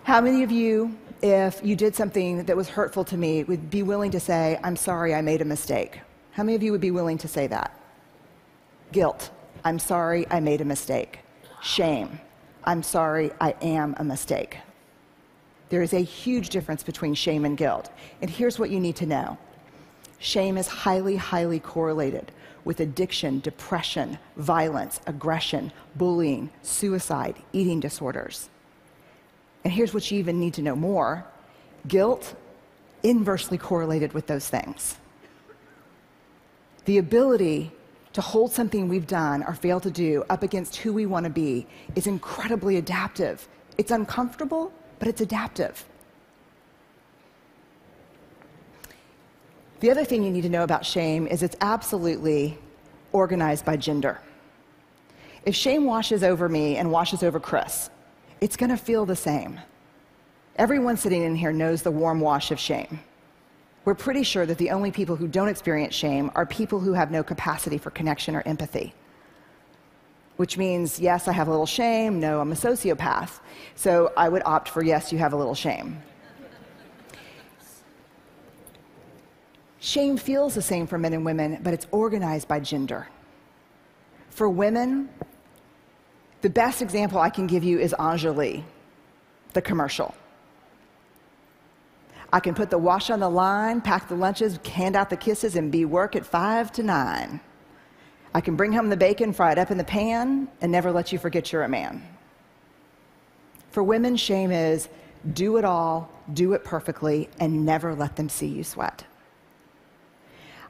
How 0.05 0.23
many 0.23 0.43
of 0.43 0.51
you, 0.51 0.97
if 1.21 1.61
you 1.63 1.77
did 1.77 1.95
something 1.95 2.45
that 2.45 2.57
was 2.57 2.71
hurtful 2.71 3.05
to 3.05 3.19
me, 3.19 3.45
would 3.45 3.69
be 3.69 3.83
willing 3.83 4.11
to 4.13 4.21
say, 4.21 4.59
I'm 4.65 4.77
sorry, 4.77 5.15
I 5.15 5.21
made 5.21 5.43
a 5.43 5.45
mistake? 5.45 6.01
How 6.31 6.45
many 6.45 6.57
of 6.57 6.63
you 6.63 6.73
would 6.73 6.81
be 6.81 6.91
willing 6.91 7.19
to 7.19 7.29
say 7.29 7.47
that? 7.49 7.79
Guilt, 8.91 9.31
I'm 9.67 9.79
sorry, 9.79 10.27
I 10.31 10.41
made 10.41 10.63
a 10.63 10.65
mistake. 10.65 11.19
Shame, 11.61 12.21
I'm 12.65 12.83
sorry, 12.83 13.31
I 13.41 13.55
am 13.63 13.95
a 13.99 14.05
mistake. 14.05 14.59
There 15.69 15.83
is 15.83 15.93
a 15.93 16.01
huge 16.01 16.51
difference 16.51 16.83
between 16.83 17.15
shame 17.15 17.45
and 17.45 17.57
guilt. 17.57 17.91
And 18.21 18.31
here's 18.31 18.59
what 18.59 18.71
you 18.71 18.81
need 18.81 18.97
to 18.97 19.07
know 19.07 19.39
shame 20.19 20.57
is 20.57 20.67
highly, 20.67 21.17
highly 21.17 21.61
correlated 21.61 22.33
with 22.65 22.81
addiction, 22.81 23.41
depression, 23.41 24.19
violence, 24.37 25.01
aggression, 25.07 25.71
bullying, 25.97 26.51
suicide, 26.63 27.37
eating 27.53 27.79
disorders. 27.79 28.49
And 29.65 29.73
here's 29.73 29.93
what 29.93 30.11
you 30.11 30.19
even 30.19 30.41
need 30.41 30.55
to 30.55 30.63
know 30.63 30.75
more 30.77 31.27
guilt 31.87 32.35
inversely 33.03 33.59
correlated 33.59 34.15
with 34.15 34.27
those 34.27 34.49
things. 34.49 34.97
The 36.87 36.99
ability 36.99 37.73
to 38.15 38.21
hold 38.21 38.53
something 38.53 38.89
we've 38.89 39.07
done 39.07 39.43
or 39.43 39.55
failed 39.55 39.83
to 39.83 39.91
do 39.91 40.25
up 40.31 40.43
against 40.43 40.77
who 40.77 40.93
we 40.93 41.05
want 41.05 41.25
to 41.25 41.31
be 41.31 41.67
is 41.95 42.07
incredibly 42.07 42.77
adaptive. 42.77 43.47
It's 43.77 43.91
uncomfortable, 43.91 44.73
but 45.01 45.09
it's 45.09 45.21
adaptive. 45.21 45.85
The 49.81 49.91
other 49.91 50.05
thing 50.05 50.23
you 50.23 50.31
need 50.31 50.43
to 50.43 50.49
know 50.49 50.63
about 50.63 50.87
shame 50.87 51.27
is 51.27 51.43
it's 51.43 51.57
absolutely 51.61 52.57
organized 53.13 53.65
by 53.65 53.77
gender. 53.77 54.21
If 55.45 55.55
shame 55.57 55.85
washes 55.85 56.23
over 56.23 56.49
me 56.49 56.77
and 56.77 56.91
washes 56.91 57.23
over 57.23 57.41
Chris, 57.41 57.91
it's 58.41 58.57
going 58.57 58.71
to 58.71 58.77
feel 58.77 59.05
the 59.05 59.17
same. 59.17 59.61
Everyone 60.57 60.97
sitting 60.97 61.23
in 61.23 61.35
here 61.35 61.53
knows 61.53 61.83
the 61.83 61.91
warm 61.91 62.21
wash 62.21 62.53
of 62.53 62.61
shame. 62.61 63.01
We're 63.85 63.95
pretty 63.95 64.23
sure 64.23 64.47
that 64.47 64.57
the 64.59 64.71
only 64.71 64.91
people 64.91 65.15
who 65.17 65.29
don't 65.29 65.49
experience 65.49 65.95
shame 65.95 66.31
are 66.35 66.47
people 66.47 66.81
who 66.81 66.95
have 66.95 67.11
no 67.11 67.23
capacity 67.23 67.77
for 67.77 67.91
connection 67.91 68.35
or 68.35 68.43
empathy. 68.47 68.95
Which 70.37 70.57
means, 70.57 70.99
yes, 70.99 71.29
I 71.29 71.33
have 71.33 71.49
a 71.49 71.51
little 71.51 71.67
shame, 71.67 72.19
no, 72.19 72.41
I'm 72.41 72.51
a 72.51 72.57
sociopath. 72.57 73.41
So 73.75 74.13
I 74.17 74.29
would 74.29 74.43
opt 74.47 74.69
for 74.69 74.83
yes, 74.83 75.13
you 75.13 75.19
have 75.19 75.33
a 75.33 75.37
little 75.37 75.55
shame. 75.55 76.03
Shame 79.81 80.17
feels 80.17 80.55
the 80.55 80.63
same 80.63 80.87
for 80.87 80.97
men 80.97 81.13
and 81.13 81.27
women, 81.27 81.61
but 81.63 81.75
it's 81.75 81.87
organized 81.91 82.49
by 82.49 82.59
gender. 82.59 83.07
For 84.31 84.49
women, 84.49 85.11
the 86.41 86.49
best 86.49 86.81
example 86.81 87.19
I 87.19 87.29
can 87.29 87.47
give 87.47 87.63
you 87.63 87.79
is 87.79 87.95
Enjoli, 87.99 88.65
the 89.53 89.61
commercial. 89.61 90.15
I 92.35 92.41
can 92.41 92.53
put 92.53 92.69
the 92.69 92.79
wash 92.79 93.11
on 93.11 93.21
the 93.21 93.31
line, 93.31 93.81
pack 93.81 94.09
the 94.09 94.17
lunches, 94.17 94.59
hand 94.67 94.97
out 94.97 95.09
the 95.09 95.17
kisses, 95.17 95.55
and 95.55 95.71
be 95.71 95.85
work 95.85 96.17
at 96.17 96.27
five 96.27 96.73
to 96.73 96.83
nine. 96.83 97.39
I 98.35 98.41
can 98.41 98.57
bring 98.57 98.73
home 98.73 98.89
the 98.89 98.97
bacon, 98.97 99.33
fry 99.33 99.53
it 99.53 99.59
up 99.59 99.71
in 99.71 99.79
the 99.79 99.85
pan, 99.85 100.49
and 100.61 100.73
never 100.73 100.91
let 100.91 101.13
you 101.13 101.19
forget 101.21 101.53
you're 101.53 101.63
a 101.63 101.69
man. 101.69 102.03
For 103.71 103.85
women, 103.85 104.17
shame 104.17 104.51
is 104.51 104.89
do 105.33 105.59
it 105.59 105.65
all, 105.65 106.11
do 106.33 106.55
it 106.55 106.65
perfectly, 106.65 107.31
and 107.39 107.65
never 107.65 107.95
let 107.95 108.17
them 108.17 108.29
see 108.29 108.49
you 108.49 108.65
sweat. 108.65 109.05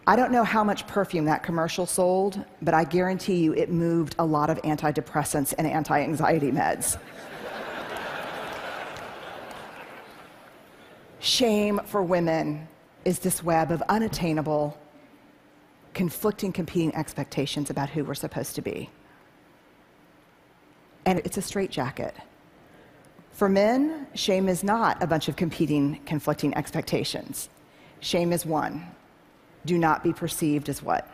I 0.06 0.16
don't 0.16 0.32
know 0.32 0.44
how 0.44 0.64
much 0.64 0.86
perfume 0.86 1.24
that 1.24 1.42
commercial 1.42 1.86
sold, 1.86 2.44
but 2.60 2.74
I 2.74 2.84
guarantee 2.84 3.36
you 3.36 3.54
it 3.54 3.70
moved 3.70 4.16
a 4.18 4.26
lot 4.26 4.50
of 4.50 4.60
antidepressants 4.60 5.54
and 5.56 5.66
anti 5.66 5.98
anxiety 5.98 6.52
meds. 6.52 6.98
Shame 11.24 11.80
for 11.86 12.02
women 12.02 12.68
is 13.06 13.18
this 13.18 13.42
web 13.42 13.72
of 13.72 13.80
unattainable, 13.88 14.76
conflicting, 15.94 16.52
competing 16.52 16.94
expectations 16.94 17.70
about 17.70 17.88
who 17.88 18.04
we're 18.04 18.14
supposed 18.14 18.54
to 18.56 18.60
be. 18.60 18.90
And 21.06 21.20
it's 21.20 21.38
a 21.38 21.40
straitjacket. 21.40 22.14
For 23.32 23.48
men, 23.48 24.06
shame 24.12 24.50
is 24.50 24.62
not 24.62 25.02
a 25.02 25.06
bunch 25.06 25.28
of 25.28 25.34
competing, 25.34 25.98
conflicting 26.04 26.54
expectations. 26.58 27.48
Shame 28.00 28.30
is 28.30 28.44
one 28.44 28.86
do 29.64 29.78
not 29.78 30.04
be 30.04 30.12
perceived 30.12 30.68
as 30.68 30.82
what? 30.82 31.08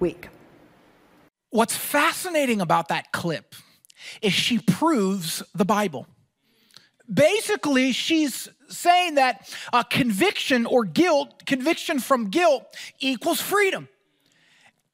Weak. 0.00 0.28
What's 1.50 1.76
fascinating 1.76 2.60
about 2.60 2.88
that 2.88 3.12
clip 3.12 3.54
is 4.20 4.32
she 4.32 4.58
proves 4.58 5.40
the 5.54 5.64
Bible 5.64 6.08
basically, 7.12 7.92
she's 7.92 8.48
saying 8.68 9.16
that 9.16 9.52
uh, 9.72 9.82
conviction 9.82 10.66
or 10.66 10.84
guilt, 10.84 11.44
conviction 11.46 11.98
from 11.98 12.28
guilt 12.28 12.74
equals 12.98 13.40
freedom. 13.40 13.88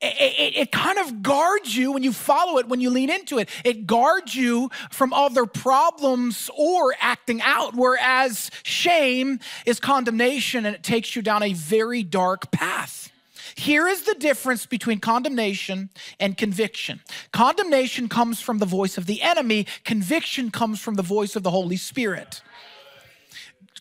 It, 0.00 0.14
it, 0.38 0.56
it, 0.56 0.72
kind 0.72 0.98
of 0.98 1.22
guards 1.22 1.74
you 1.74 1.90
when 1.90 2.02
you 2.02 2.12
follow 2.12 2.58
it, 2.58 2.68
when 2.68 2.82
you 2.82 2.90
lean 2.90 3.08
into 3.08 3.38
it. 3.38 3.48
It 3.64 3.86
guards 3.86 4.34
you 4.34 4.70
from 4.90 5.14
other 5.14 5.46
problems 5.46 6.50
or 6.54 6.94
acting 7.00 7.40
out, 7.40 7.74
whereas 7.74 8.50
shame 8.62 9.40
is 9.64 9.80
condemnation 9.80 10.66
and 10.66 10.76
it 10.76 10.82
takes 10.82 11.16
you 11.16 11.22
down 11.22 11.42
a 11.42 11.54
very 11.54 12.02
dark 12.02 12.50
path. 12.50 13.10
Here 13.56 13.88
is 13.88 14.02
the 14.02 14.14
difference 14.14 14.66
between 14.66 15.00
condemnation 15.00 15.88
and 16.20 16.36
conviction. 16.36 17.00
Condemnation 17.32 18.06
comes 18.08 18.40
from 18.40 18.58
the 18.58 18.66
voice 18.66 18.98
of 18.98 19.06
the 19.06 19.22
enemy, 19.22 19.66
conviction 19.82 20.50
comes 20.50 20.78
from 20.78 20.94
the 20.94 21.02
voice 21.02 21.36
of 21.36 21.42
the 21.42 21.50
Holy 21.50 21.78
Spirit. 21.78 22.42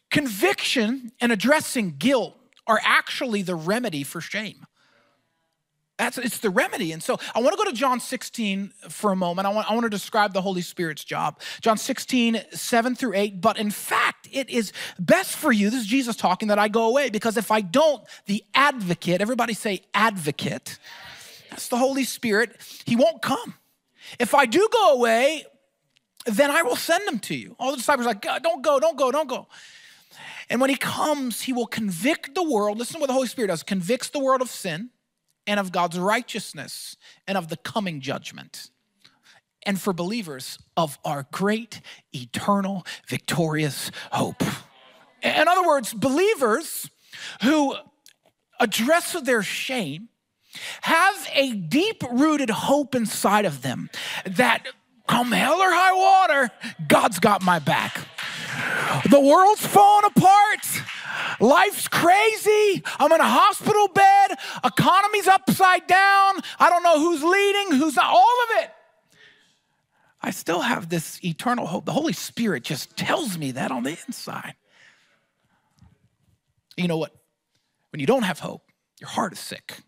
Conviction 0.09 1.11
and 1.19 1.33
addressing 1.33 1.95
guilt 1.97 2.37
are 2.65 2.79
actually 2.83 3.41
the 3.41 3.55
remedy 3.55 4.03
for 4.03 4.21
shame. 4.21 4.65
That's 5.97 6.17
it's 6.17 6.39
the 6.39 6.49
remedy. 6.49 6.91
And 6.91 7.01
so 7.01 7.17
I 7.33 7.39
want 7.39 7.53
to 7.53 7.57
go 7.57 7.69
to 7.69 7.75
John 7.75 8.01
16 8.01 8.73
for 8.89 9.13
a 9.13 9.15
moment. 9.15 9.47
I 9.47 9.51
want, 9.51 9.71
I 9.71 9.73
want 9.73 9.85
to 9.85 9.89
describe 9.89 10.33
the 10.33 10.41
Holy 10.41 10.61
Spirit's 10.61 11.05
job. 11.05 11.39
John 11.61 11.77
16, 11.77 12.41
7 12.51 12.95
through 12.95 13.13
8. 13.13 13.39
But 13.39 13.57
in 13.57 13.71
fact, 13.71 14.27
it 14.31 14.49
is 14.49 14.73
best 14.99 15.37
for 15.37 15.53
you, 15.53 15.69
this 15.69 15.81
is 15.81 15.87
Jesus 15.87 16.17
talking, 16.17 16.49
that 16.49 16.59
I 16.59 16.67
go 16.67 16.87
away 16.87 17.09
because 17.09 17.37
if 17.37 17.49
I 17.49 17.61
don't, 17.61 18.03
the 18.25 18.43
advocate, 18.53 19.21
everybody 19.21 19.53
say 19.53 19.83
advocate, 19.93 20.79
that's 21.49 21.69
the 21.69 21.77
Holy 21.77 22.03
Spirit, 22.03 22.57
he 22.85 22.97
won't 22.97 23.21
come. 23.21 23.53
If 24.19 24.35
I 24.35 24.45
do 24.45 24.67
go 24.71 24.93
away, 24.95 25.45
then 26.25 26.51
I 26.51 26.63
will 26.63 26.75
send 26.75 27.07
him 27.07 27.19
to 27.19 27.35
you. 27.35 27.55
All 27.57 27.71
the 27.71 27.77
disciples 27.77 28.05
are 28.05 28.09
like, 28.09 28.21
don't 28.43 28.61
go, 28.61 28.79
don't 28.79 28.97
go, 28.97 29.11
don't 29.11 29.29
go. 29.29 29.47
And 30.49 30.59
when 30.59 30.69
he 30.69 30.75
comes, 30.75 31.41
he 31.41 31.53
will 31.53 31.65
convict 31.65 32.35
the 32.35 32.43
world. 32.43 32.77
Listen 32.77 32.95
to 32.95 32.99
what 32.99 33.07
the 33.07 33.13
Holy 33.13 33.27
Spirit 33.27 33.47
does 33.47 33.63
convicts 33.63 34.09
the 34.09 34.19
world 34.19 34.41
of 34.41 34.49
sin 34.49 34.89
and 35.47 35.59
of 35.59 35.71
God's 35.71 35.99
righteousness 35.99 36.97
and 37.27 37.37
of 37.37 37.49
the 37.49 37.57
coming 37.57 38.01
judgment. 38.01 38.69
And 39.63 39.79
for 39.79 39.93
believers, 39.93 40.59
of 40.77 40.99
our 41.03 41.25
great, 41.31 41.81
eternal, 42.13 42.85
victorious 43.07 43.89
hope. 44.11 44.43
In 45.23 45.47
other 45.47 45.65
words, 45.67 45.93
believers 45.93 46.89
who 47.41 47.75
address 48.59 49.13
their 49.13 49.41
shame 49.41 50.09
have 50.81 51.27
a 51.33 51.53
deep 51.53 52.03
rooted 52.11 52.49
hope 52.49 52.95
inside 52.95 53.45
of 53.45 53.61
them 53.61 53.89
that 54.25 54.65
come 55.07 55.31
hell 55.31 55.59
or 55.59 55.69
high 55.69 55.93
water, 55.93 56.51
God's 56.87 57.19
got 57.19 57.43
my 57.43 57.59
back. 57.59 58.07
The 59.09 59.19
world's 59.19 59.65
falling 59.65 60.05
apart. 60.05 60.81
Life's 61.39 61.87
crazy. 61.87 62.83
I'm 62.99 63.11
in 63.11 63.21
a 63.21 63.27
hospital 63.27 63.87
bed. 63.87 64.37
Economy's 64.63 65.27
upside 65.27 65.87
down. 65.87 66.35
I 66.59 66.69
don't 66.69 66.83
know 66.83 66.99
who's 66.99 67.23
leading, 67.23 67.77
who's 67.77 67.95
not, 67.95 68.05
all 68.05 68.37
of 68.43 68.63
it. 68.63 68.71
I 70.21 70.31
still 70.31 70.61
have 70.61 70.89
this 70.89 71.23
eternal 71.23 71.67
hope. 71.67 71.85
The 71.85 71.91
Holy 71.91 72.13
Spirit 72.13 72.63
just 72.63 72.97
tells 72.97 73.37
me 73.37 73.51
that 73.51 73.71
on 73.71 73.83
the 73.83 73.97
inside. 74.07 74.55
You 76.75 76.87
know 76.87 76.97
what? 76.97 77.15
When 77.91 77.99
you 77.99 78.07
don't 78.07 78.23
have 78.23 78.39
hope, 78.39 78.63
your 78.99 79.09
heart 79.09 79.33
is 79.33 79.39
sick. 79.39 79.79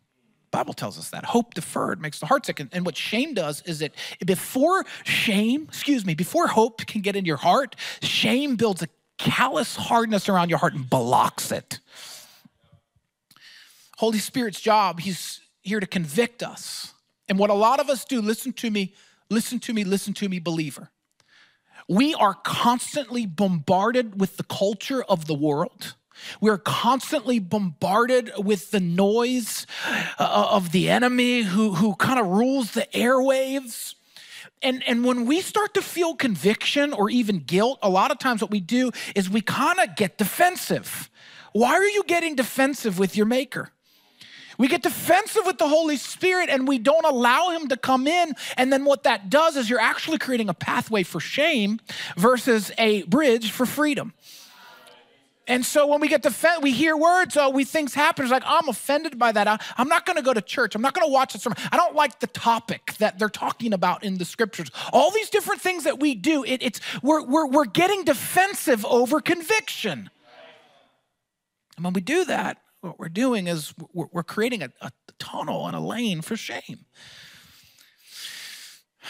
Bible 0.52 0.74
tells 0.74 0.98
us 0.98 1.10
that. 1.10 1.26
Hope 1.26 1.54
deferred 1.54 2.02
makes 2.02 2.20
the 2.20 2.26
heart 2.26 2.46
sick. 2.46 2.60
And, 2.60 2.70
and 2.72 2.86
what 2.86 2.96
shame 2.96 3.34
does 3.34 3.62
is 3.64 3.80
that 3.80 3.94
before 4.26 4.86
shame, 5.04 5.64
excuse 5.68 6.06
me, 6.06 6.16
before 6.16 6.48
hope 6.48 6.86
can 6.86 7.02
get 7.02 7.16
in 7.16 7.26
your 7.26 7.38
heart, 7.38 7.76
shame 8.02 8.56
builds 8.56 8.82
a 8.82 8.88
callous 9.18 9.76
hardness 9.76 10.30
around 10.30 10.50
your 10.50 10.60
heart 10.60 10.74
and 10.74 10.90
blocks 10.90 11.52
it. 11.52 11.80
Holy 13.98 14.20
Spirit's 14.20 14.62
job, 14.62 15.00
He's 15.00 15.42
here 15.62 15.80
to 15.80 15.88
convict 15.88 16.44
us. 16.44 16.94
And 17.28 17.38
what 17.38 17.50
a 17.50 17.56
lot 17.56 17.80
of 17.80 17.90
us 17.90 18.06
do, 18.06 18.22
listen 18.22 18.54
to 18.54 18.72
me, 18.72 18.94
listen 19.30 19.60
to 19.60 19.74
me, 19.74 19.84
listen 19.84 20.14
to 20.16 20.30
me, 20.30 20.40
believer. 20.40 20.92
We 21.90 22.14
are 22.16 22.34
constantly 22.34 23.26
bombarded 23.26 24.20
with 24.20 24.38
the 24.38 24.44
culture 24.44 25.04
of 25.04 25.26
the 25.26 25.34
world. 25.34 25.96
We're 26.42 26.58
constantly 26.58 27.40
bombarded 27.40 28.32
with 28.38 28.72
the 28.72 28.80
noise 28.80 29.66
uh, 30.20 30.48
of 30.52 30.72
the 30.72 30.90
enemy 30.90 31.44
who, 31.44 31.76
who 31.76 31.96
kind 31.96 32.20
of 32.20 32.28
rules 32.28 32.72
the 32.72 32.88
airwaves. 32.94 33.96
And, 34.62 34.84
and 34.88 35.06
when 35.06 35.26
we 35.26 35.42
start 35.42 35.74
to 35.76 35.82
feel 35.82 36.16
conviction 36.16 36.94
or 36.94 37.10
even 37.10 37.40
guilt, 37.40 37.80
a 37.82 37.90
lot 37.90 38.12
of 38.12 38.20
times 38.20 38.42
what 38.42 38.52
we 38.52 38.60
do 38.60 38.92
is 39.16 39.30
we 39.30 39.42
kind 39.42 39.80
of 39.80 39.96
get 39.96 40.18
defensive. 40.18 41.10
Why 41.54 41.74
are 41.74 41.86
you 41.86 42.04
getting 42.04 42.36
defensive 42.36 43.00
with 43.00 43.16
your 43.16 43.26
maker? 43.26 43.72
We 44.58 44.68
get 44.68 44.82
defensive 44.82 45.44
with 45.46 45.60
the 45.60 45.68
Holy 45.68 45.98
Spirit 45.98 46.50
and 46.50 46.68
we 46.68 46.80
don't 46.80 47.06
allow 47.06 47.50
Him 47.50 47.68
to 47.68 47.78
come 47.78 48.08
in. 48.08 48.34
And 48.58 48.74
then 48.74 48.86
what 48.86 49.04
that 49.04 49.30
does 49.30 49.56
is 49.56 49.70
you're 49.70 49.80
actually 49.80 50.18
creating 50.18 50.50
a 50.50 50.54
pathway 50.54 51.04
for 51.04 51.20
shame 51.20 51.80
versus 52.16 52.72
a 52.78 53.04
bridge 53.04 53.52
for 53.52 53.66
freedom. 53.66 54.14
And 55.48 55.66
so 55.66 55.88
when 55.88 56.02
we 56.02 56.10
get 56.10 56.22
defended, 56.22 56.62
we 56.62 56.74
hear 56.74 56.98
words, 56.98 57.38
oh, 57.38 57.50
we 57.50 57.64
things 57.64 57.94
happen. 57.94 58.26
It's 58.26 58.32
like, 58.32 58.44
I'm 58.46 58.68
offended 58.68 59.18
by 59.18 59.32
that. 59.32 59.48
I, 59.48 59.58
am 59.78 59.88
not 59.88 60.06
going 60.06 60.18
to 60.18 60.22
go 60.22 60.34
to 60.34 60.42
church. 60.42 60.76
I'm 60.76 60.82
not 60.82 60.94
going 60.94 61.08
to 61.08 61.12
watch 61.12 61.32
the 61.34 61.40
sermon. 61.40 61.58
I 61.72 61.78
don't 61.78 61.96
like 61.96 62.20
the 62.20 62.28
topic 62.28 62.96
that 63.00 63.18
they're 63.18 63.30
talking 63.30 63.72
about 63.72 64.04
in 64.04 64.18
the 64.18 64.26
scriptures. 64.26 64.70
All 64.92 65.10
these 65.10 65.30
different 65.30 65.62
things 65.62 65.86
that 65.86 66.00
we 66.00 66.16
do, 66.16 66.44
it, 66.44 66.62
it's 66.62 66.82
we're, 67.02 67.24
we're, 67.24 67.48
we're 67.48 67.66
getting 67.66 68.04
defensive 68.04 68.86
over 68.86 69.22
conviction. 69.22 70.10
And 71.78 71.86
when 71.86 71.94
we 71.94 72.02
do 72.02 72.26
that, 72.26 72.58
what 72.82 73.00
we're 73.00 73.08
doing 73.08 73.48
is 73.48 73.74
we're, 73.94 74.08
we're 74.12 74.24
creating 74.24 74.64
a, 74.64 74.72
a 74.82 74.92
tunnel 75.18 75.66
and 75.66 75.78
a 75.78 75.80
lane 75.80 76.22
for 76.22 76.36
shame. 76.36 76.86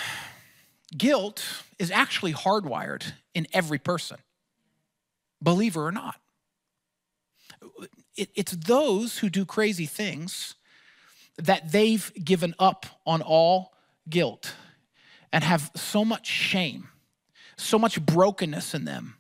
Guilt 0.96 1.44
is 1.80 1.90
actually 1.90 2.34
hardwired 2.34 3.14
in 3.34 3.48
every 3.54 3.80
person, 3.80 4.18
believer 5.42 5.86
or 5.86 5.92
not 5.92 6.16
it, 8.18 8.30
it's 8.36 8.52
those 8.52 9.20
who 9.20 9.30
do 9.30 9.46
crazy 9.46 9.86
things 9.86 10.56
that 11.38 11.72
they've 11.72 12.12
given 12.24 12.56
up 12.60 12.86
on 13.06 13.22
all 13.22 13.74
guilt 14.10 14.54
and 15.32 15.44
have 15.44 15.72
so 15.76 16.04
much 16.04 16.26
shame, 16.26 16.90
so 17.58 17.78
much 17.78 18.04
brokenness 18.04 18.74
in 18.74 18.86
them 18.86 19.16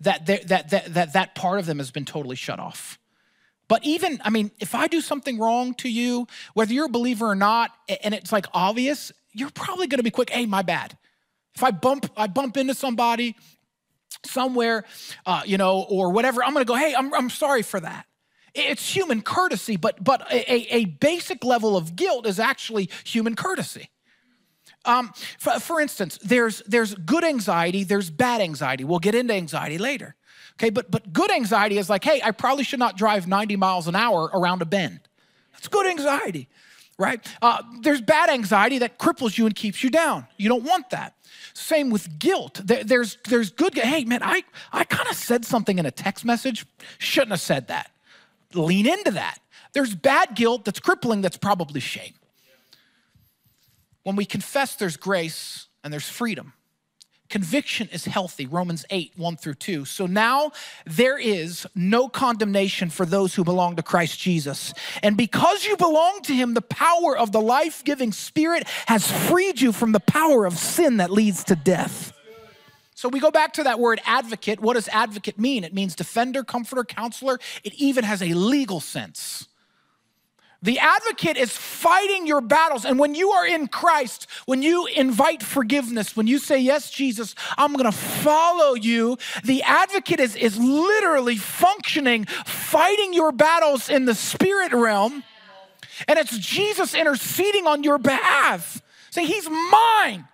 that, 0.00 0.26
that, 0.26 0.48
that, 0.48 0.94
that, 0.94 1.12
that 1.12 1.34
part 1.34 1.58
of 1.58 1.66
them 1.66 1.78
has 1.78 1.90
been 1.90 2.04
totally 2.04 2.36
shut 2.36 2.58
off. 2.58 2.98
But 3.68 3.84
even, 3.84 4.20
I 4.24 4.30
mean, 4.30 4.50
if 4.60 4.74
I 4.74 4.88
do 4.88 5.00
something 5.00 5.38
wrong 5.38 5.74
to 5.74 5.88
you, 5.88 6.26
whether 6.52 6.72
you're 6.72 6.86
a 6.86 6.90
believer 6.90 7.26
or 7.26 7.34
not, 7.34 7.70
and 8.02 8.14
it's 8.14 8.32
like 8.32 8.46
obvious, 8.52 9.10
you're 9.32 9.50
probably 9.50 9.86
gonna 9.86 10.02
be 10.02 10.10
quick, 10.10 10.30
hey, 10.30 10.46
my 10.46 10.62
bad. 10.62 10.96
If 11.54 11.62
I 11.62 11.70
bump, 11.70 12.10
I 12.16 12.26
bump 12.26 12.56
into 12.56 12.74
somebody 12.74 13.36
somewhere, 14.24 14.84
uh, 15.24 15.42
you 15.46 15.56
know, 15.56 15.86
or 15.88 16.10
whatever, 16.10 16.44
I'm 16.44 16.52
gonna 16.52 16.64
go, 16.64 16.74
hey, 16.74 16.94
I'm, 16.94 17.14
I'm 17.14 17.30
sorry 17.30 17.62
for 17.62 17.80
that. 17.80 18.06
It's 18.54 18.94
human 18.94 19.22
courtesy, 19.22 19.76
but, 19.76 20.02
but 20.02 20.30
a, 20.32 20.74
a 20.74 20.84
basic 20.84 21.44
level 21.44 21.76
of 21.76 21.96
guilt 21.96 22.24
is 22.26 22.38
actually 22.38 22.88
human 23.04 23.34
courtesy. 23.34 23.90
Um, 24.84 25.12
for, 25.38 25.58
for 25.58 25.80
instance, 25.80 26.18
there's, 26.22 26.62
there's 26.66 26.94
good 26.94 27.24
anxiety, 27.24 27.84
there's 27.84 28.10
bad 28.10 28.40
anxiety. 28.40 28.84
We'll 28.84 28.98
get 29.00 29.14
into 29.14 29.34
anxiety 29.34 29.78
later. 29.78 30.14
Okay, 30.56 30.70
but, 30.70 30.90
but 30.90 31.12
good 31.12 31.32
anxiety 31.32 31.78
is 31.78 31.90
like, 31.90 32.04
hey, 32.04 32.20
I 32.22 32.30
probably 32.30 32.62
should 32.62 32.78
not 32.78 32.96
drive 32.96 33.26
90 33.26 33.56
miles 33.56 33.88
an 33.88 33.96
hour 33.96 34.30
around 34.32 34.62
a 34.62 34.66
bend. 34.66 35.00
That's 35.52 35.66
good 35.66 35.86
anxiety, 35.86 36.48
right? 36.96 37.26
Uh, 37.42 37.60
there's 37.80 38.00
bad 38.00 38.30
anxiety 38.30 38.78
that 38.78 38.98
cripples 38.98 39.36
you 39.36 39.46
and 39.46 39.54
keeps 39.54 39.82
you 39.82 39.90
down. 39.90 40.28
You 40.36 40.48
don't 40.48 40.62
want 40.62 40.90
that. 40.90 41.16
Same 41.54 41.90
with 41.90 42.20
guilt. 42.20 42.60
There's, 42.62 43.18
there's 43.28 43.50
good, 43.50 43.74
hey, 43.74 44.04
man, 44.04 44.22
I, 44.22 44.44
I 44.72 44.84
kind 44.84 45.08
of 45.08 45.16
said 45.16 45.44
something 45.44 45.78
in 45.78 45.86
a 45.86 45.90
text 45.90 46.24
message, 46.24 46.66
shouldn't 46.98 47.32
have 47.32 47.40
said 47.40 47.66
that 47.68 47.90
lean 48.54 48.86
into 48.86 49.12
that. 49.12 49.38
There's 49.72 49.94
bad 49.94 50.34
guilt 50.34 50.64
that's 50.64 50.80
crippling, 50.80 51.20
that's 51.20 51.36
probably 51.36 51.80
shame. 51.80 52.14
When 54.04 54.16
we 54.16 54.24
confess, 54.24 54.76
there's 54.76 54.96
grace 54.96 55.66
and 55.82 55.92
there's 55.92 56.08
freedom. 56.08 56.52
Conviction 57.30 57.88
is 57.90 58.04
healthy, 58.04 58.46
Romans 58.46 58.84
8, 58.90 59.12
1 59.16 59.36
through 59.38 59.54
2. 59.54 59.86
So 59.86 60.06
now 60.06 60.52
there 60.86 61.18
is 61.18 61.66
no 61.74 62.08
condemnation 62.08 62.90
for 62.90 63.06
those 63.06 63.34
who 63.34 63.42
belong 63.42 63.76
to 63.76 63.82
Christ 63.82 64.20
Jesus. 64.20 64.74
And 65.02 65.16
because 65.16 65.64
you 65.64 65.76
belong 65.76 66.20
to 66.22 66.34
him, 66.34 66.54
the 66.54 66.62
power 66.62 67.16
of 67.16 67.32
the 67.32 67.40
life 67.40 67.82
giving 67.82 68.12
spirit 68.12 68.68
has 68.86 69.10
freed 69.10 69.60
you 69.60 69.72
from 69.72 69.92
the 69.92 70.00
power 70.00 70.44
of 70.44 70.58
sin 70.58 70.98
that 70.98 71.10
leads 71.10 71.42
to 71.44 71.56
death. 71.56 72.12
So 73.04 73.10
we 73.10 73.20
go 73.20 73.30
back 73.30 73.52
to 73.52 73.64
that 73.64 73.78
word 73.78 74.00
advocate. 74.06 74.60
What 74.60 74.76
does 74.76 74.88
advocate 74.88 75.38
mean? 75.38 75.62
It 75.62 75.74
means 75.74 75.94
defender, 75.94 76.42
comforter, 76.42 76.84
counselor. 76.84 77.38
It 77.62 77.74
even 77.74 78.02
has 78.02 78.22
a 78.22 78.32
legal 78.32 78.80
sense. 78.80 79.46
The 80.62 80.78
advocate 80.78 81.36
is 81.36 81.54
fighting 81.54 82.26
your 82.26 82.40
battles. 82.40 82.86
And 82.86 82.98
when 82.98 83.14
you 83.14 83.28
are 83.32 83.46
in 83.46 83.68
Christ, 83.68 84.26
when 84.46 84.62
you 84.62 84.86
invite 84.86 85.42
forgiveness, 85.42 86.16
when 86.16 86.26
you 86.26 86.38
say, 86.38 86.58
Yes, 86.58 86.90
Jesus, 86.90 87.34
I'm 87.58 87.74
gonna 87.74 87.92
follow 87.92 88.72
you, 88.72 89.18
the 89.44 89.62
advocate 89.64 90.18
is, 90.18 90.34
is 90.34 90.56
literally 90.56 91.36
functioning, 91.36 92.24
fighting 92.46 93.12
your 93.12 93.32
battles 93.32 93.90
in 93.90 94.06
the 94.06 94.14
spirit 94.14 94.72
realm. 94.72 95.24
And 96.08 96.18
it's 96.18 96.38
Jesus 96.38 96.94
interceding 96.94 97.66
on 97.66 97.84
your 97.84 97.98
behalf. 97.98 98.80
Say, 99.10 99.26
He's 99.26 99.46
mine. 99.50 100.26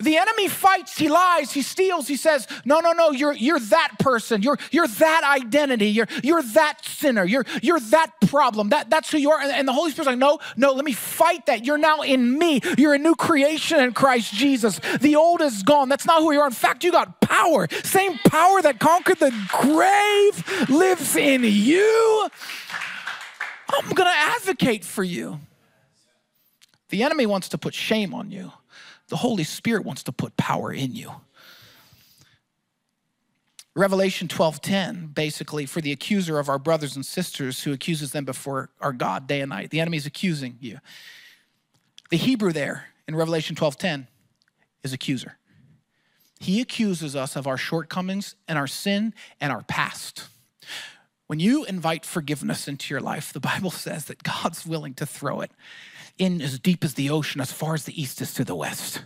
The 0.00 0.16
enemy 0.16 0.46
fights, 0.46 0.96
he 0.96 1.08
lies, 1.08 1.52
he 1.52 1.62
steals, 1.62 2.06
he 2.06 2.14
says, 2.14 2.46
No, 2.64 2.78
no, 2.78 2.92
no, 2.92 3.10
you're, 3.10 3.32
you're 3.32 3.58
that 3.58 3.98
person, 3.98 4.42
you're, 4.42 4.56
you're 4.70 4.86
that 4.86 5.22
identity, 5.24 5.88
you're, 5.88 6.06
you're 6.22 6.42
that 6.42 6.84
sinner, 6.84 7.24
you're, 7.24 7.44
you're 7.62 7.80
that 7.80 8.12
problem, 8.28 8.68
that, 8.68 8.90
that's 8.90 9.10
who 9.10 9.18
you 9.18 9.32
are. 9.32 9.40
And, 9.40 9.50
and 9.50 9.66
the 9.66 9.72
Holy 9.72 9.90
Spirit's 9.90 10.06
like, 10.06 10.18
No, 10.18 10.38
no, 10.56 10.72
let 10.72 10.84
me 10.84 10.92
fight 10.92 11.46
that. 11.46 11.64
You're 11.64 11.78
now 11.78 12.02
in 12.02 12.38
me. 12.38 12.60
You're 12.76 12.94
a 12.94 12.98
new 12.98 13.16
creation 13.16 13.80
in 13.80 13.92
Christ 13.92 14.32
Jesus. 14.32 14.78
The 15.00 15.16
old 15.16 15.40
is 15.40 15.64
gone. 15.64 15.88
That's 15.88 16.06
not 16.06 16.22
who 16.22 16.30
you 16.32 16.40
are. 16.40 16.46
In 16.46 16.52
fact, 16.52 16.84
you 16.84 16.92
got 16.92 17.20
power. 17.20 17.66
Same 17.82 18.18
power 18.18 18.62
that 18.62 18.78
conquered 18.78 19.18
the 19.18 19.32
grave 19.48 20.68
lives 20.70 21.16
in 21.16 21.42
you. 21.42 22.28
I'm 23.68 23.90
gonna 23.90 24.10
advocate 24.14 24.84
for 24.84 25.02
you. 25.02 25.40
The 26.90 27.02
enemy 27.02 27.26
wants 27.26 27.48
to 27.50 27.58
put 27.58 27.74
shame 27.74 28.14
on 28.14 28.30
you. 28.30 28.52
The 29.08 29.16
Holy 29.16 29.44
Spirit 29.44 29.84
wants 29.84 30.02
to 30.04 30.12
put 30.12 30.36
power 30.36 30.72
in 30.72 30.94
you. 30.94 31.12
Revelation 33.74 34.26
12:10 34.26 35.14
basically 35.14 35.64
for 35.64 35.80
the 35.80 35.92
accuser 35.92 36.38
of 36.38 36.48
our 36.48 36.58
brothers 36.58 36.96
and 36.96 37.06
sisters 37.06 37.62
who 37.62 37.72
accuses 37.72 38.10
them 38.10 38.24
before 38.24 38.70
our 38.80 38.92
God 38.92 39.28
day 39.28 39.40
and 39.40 39.50
night. 39.50 39.70
The 39.70 39.80
enemy 39.80 39.96
is 39.96 40.06
accusing 40.06 40.58
you. 40.60 40.80
The 42.10 42.16
Hebrew 42.16 42.52
there 42.52 42.88
in 43.06 43.14
Revelation 43.14 43.54
12:10 43.54 44.08
is 44.82 44.92
accuser. 44.92 45.38
He 46.40 46.60
accuses 46.60 47.14
us 47.14 47.36
of 47.36 47.46
our 47.46 47.56
shortcomings 47.56 48.34
and 48.48 48.58
our 48.58 48.66
sin 48.66 49.14
and 49.40 49.52
our 49.52 49.62
past. 49.62 50.24
When 51.28 51.38
you 51.38 51.64
invite 51.64 52.04
forgiveness 52.04 52.66
into 52.68 52.92
your 52.92 53.00
life, 53.00 53.32
the 53.32 53.40
Bible 53.40 53.70
says 53.70 54.06
that 54.06 54.22
God's 54.22 54.66
willing 54.66 54.94
to 54.94 55.06
throw 55.06 55.40
it 55.40 55.52
in 56.18 56.40
as 56.40 56.58
deep 56.58 56.84
as 56.84 56.94
the 56.94 57.10
ocean, 57.10 57.40
as 57.40 57.52
far 57.52 57.74
as 57.74 57.84
the 57.84 58.00
east 58.00 58.20
is 58.20 58.34
to 58.34 58.44
the 58.44 58.54
west. 58.54 59.04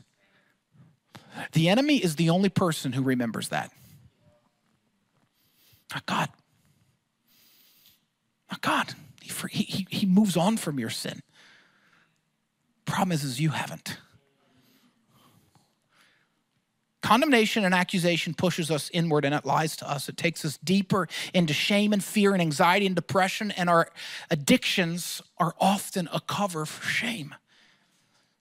The 1.53 1.69
enemy 1.69 1.97
is 1.97 2.17
the 2.17 2.31
only 2.31 2.49
person 2.49 2.93
who 2.93 3.03
remembers 3.03 3.49
that. 3.49 3.71
Not 5.93 6.07
God. 6.07 6.29
Not 8.51 8.61
God. 8.61 8.95
He, 9.21 9.63
he, 9.63 9.87
he 9.91 10.07
moves 10.07 10.37
on 10.37 10.57
from 10.57 10.79
your 10.79 10.91
sin. 10.91 11.23
Is, 13.11 13.25
is 13.25 13.41
you 13.41 13.51
haven't. 13.51 13.97
Condemnation 17.03 17.65
and 17.65 17.75
accusation 17.75 18.33
pushes 18.33 18.71
us 18.71 18.89
inward 18.95 19.25
and 19.25 19.35
it 19.35 19.45
lies 19.45 19.77
to 19.77 19.91
us. 19.91 20.09
It 20.09 20.17
takes 20.17 20.45
us 20.45 20.57
deeper 20.59 21.09
into 21.35 21.53
shame 21.53 21.93
and 21.93 22.03
fear 22.03 22.33
and 22.33 22.41
anxiety 22.41 22.87
and 22.87 22.95
depression, 22.95 23.51
and 23.51 23.69
our 23.69 23.89
addictions 24.31 25.21
are 25.37 25.55
often 25.61 26.09
a 26.13 26.21
cover 26.21 26.65
for 26.65 26.87
shame. 26.87 27.35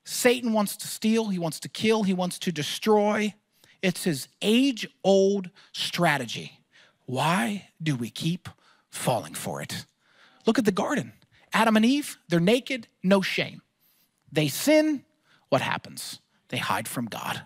Satan 0.04 0.54
wants 0.54 0.78
to 0.78 0.88
steal, 0.88 1.30
he 1.30 1.40
wants 1.40 1.60
to 1.62 1.70
kill, 1.70 2.04
he 2.04 2.14
wants 2.14 2.38
to 2.40 2.52
destroy. 2.52 3.34
It's 3.82 4.04
his 4.04 4.28
age 4.42 4.88
old 5.04 5.50
strategy. 5.74 6.60
Why 7.06 7.70
do 7.82 7.96
we 7.96 8.10
keep 8.12 8.48
falling 8.90 9.34
for 9.34 9.62
it? 9.62 9.86
Look 10.46 10.60
at 10.60 10.66
the 10.66 10.72
garden. 10.72 11.14
Adam 11.54 11.76
and 11.76 11.86
Eve, 11.86 12.18
they're 12.30 12.40
naked, 12.40 12.88
no 13.04 13.22
shame. 13.22 13.62
They 14.32 14.48
sin, 14.48 15.04
what 15.50 15.62
happens? 15.62 16.20
They 16.50 16.58
hide 16.58 16.88
from 16.88 17.06
God. 17.06 17.42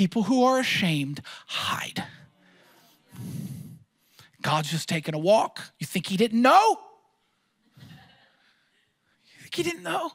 People 0.00 0.22
who 0.22 0.44
are 0.44 0.58
ashamed 0.58 1.20
hide. 1.46 2.02
God's 4.40 4.70
just 4.70 4.88
taking 4.88 5.14
a 5.14 5.18
walk. 5.18 5.60
You 5.78 5.86
think 5.86 6.06
he 6.06 6.16
didn't 6.16 6.40
know? 6.40 6.78
You 7.76 9.42
think 9.42 9.54
he 9.56 9.62
didn't 9.62 9.82
know? 9.82 10.12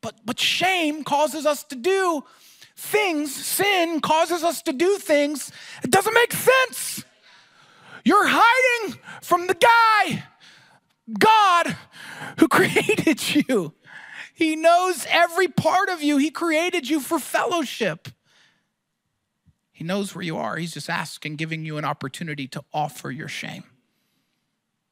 But, 0.00 0.20
but 0.24 0.38
shame 0.38 1.02
causes 1.02 1.46
us 1.46 1.64
to 1.64 1.74
do 1.74 2.22
things, 2.76 3.34
sin 3.34 4.00
causes 4.00 4.44
us 4.44 4.62
to 4.62 4.72
do 4.72 4.98
things. 4.98 5.50
It 5.82 5.90
doesn't 5.90 6.14
make 6.14 6.32
sense. 6.32 7.04
You're 8.04 8.28
hiding 8.28 9.00
from 9.20 9.48
the 9.48 9.54
guy, 9.54 10.22
God, 11.18 11.76
who 12.38 12.46
created 12.58 13.34
you. 13.34 13.74
He 14.32 14.54
knows 14.54 15.04
every 15.10 15.48
part 15.48 15.88
of 15.88 16.04
you. 16.04 16.18
He 16.18 16.30
created 16.30 16.88
you 16.88 17.00
for 17.00 17.18
fellowship. 17.18 18.10
He 19.74 19.82
knows 19.82 20.14
where 20.14 20.22
you 20.22 20.38
are. 20.38 20.56
He's 20.56 20.72
just 20.72 20.88
asking, 20.88 21.34
giving 21.34 21.64
you 21.64 21.76
an 21.76 21.84
opportunity 21.84 22.46
to 22.48 22.64
offer 22.72 23.10
your 23.10 23.28
shame. 23.28 23.64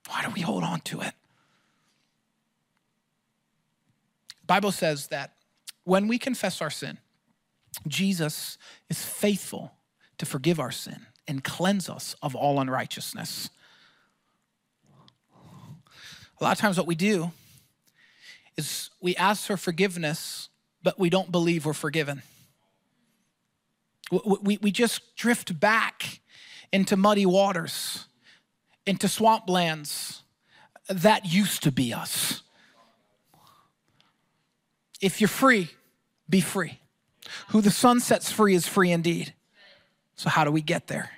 Why 0.08 0.22
do 0.24 0.30
we 0.30 0.40
hold 0.40 0.64
on 0.64 0.80
to 0.80 1.00
it? 1.00 1.14
Bible 4.44 4.72
says 4.72 5.06
that 5.06 5.34
when 5.84 6.08
we 6.08 6.18
confess 6.18 6.60
our 6.60 6.68
sin, 6.68 6.98
Jesus 7.86 8.58
is 8.90 9.02
faithful 9.04 9.72
to 10.18 10.26
forgive 10.26 10.58
our 10.58 10.72
sin 10.72 11.06
and 11.28 11.44
cleanse 11.44 11.88
us 11.88 12.16
of 12.20 12.34
all 12.34 12.60
unrighteousness. 12.60 13.50
A 16.40 16.44
lot 16.44 16.52
of 16.52 16.58
times, 16.58 16.76
what 16.76 16.88
we 16.88 16.96
do 16.96 17.30
is 18.56 18.90
we 19.00 19.14
ask 19.14 19.46
for 19.46 19.56
forgiveness, 19.56 20.48
but 20.82 20.98
we 20.98 21.08
don't 21.08 21.30
believe 21.30 21.64
we're 21.64 21.72
forgiven. 21.72 22.22
We, 24.12 24.58
we, 24.60 24.70
just 24.70 25.16
drift 25.16 25.58
back 25.58 26.20
into 26.70 26.98
muddy 26.98 27.24
waters, 27.24 28.04
into 28.84 29.06
swamplands 29.06 30.20
that 30.88 31.24
used 31.24 31.62
to 31.62 31.72
be 31.72 31.94
us. 31.94 32.42
If 35.00 35.22
you're 35.22 35.28
free, 35.28 35.70
be 36.28 36.42
free. 36.42 36.78
Who 37.48 37.62
the 37.62 37.70
Son 37.70 38.00
sets 38.00 38.30
free 38.30 38.54
is 38.54 38.68
free 38.68 38.92
indeed. 38.92 39.32
So, 40.16 40.28
how 40.28 40.44
do 40.44 40.50
we 40.50 40.60
get 40.60 40.88
there? 40.88 41.10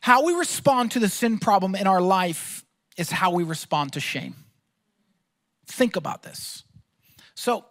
How 0.00 0.24
we 0.24 0.34
respond 0.34 0.92
to 0.92 1.00
the 1.00 1.08
sin 1.08 1.38
problem 1.38 1.74
in 1.74 1.86
our 1.86 2.00
life 2.00 2.64
is 2.96 3.10
how 3.10 3.30
we 3.30 3.44
respond 3.44 3.94
to 3.94 4.00
shame. 4.00 4.34
Think 5.66 5.96
about 5.96 6.22
this. 6.22 6.64
So, 7.34 7.64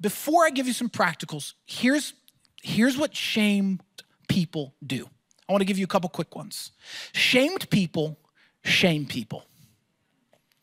before 0.00 0.44
I 0.44 0.50
give 0.50 0.66
you 0.66 0.72
some 0.72 0.88
practicals, 0.88 1.54
here's, 1.66 2.14
here's 2.64 2.96
what 2.96 3.14
shamed 3.14 3.82
people 4.26 4.74
do. 4.84 5.08
I 5.48 5.52
want 5.52 5.60
to 5.60 5.66
give 5.66 5.78
you 5.78 5.84
a 5.84 5.88
couple 5.88 6.08
quick 6.08 6.34
ones. 6.34 6.72
Shamed 7.12 7.68
people 7.68 8.18
shame 8.64 9.04
people. 9.04 9.44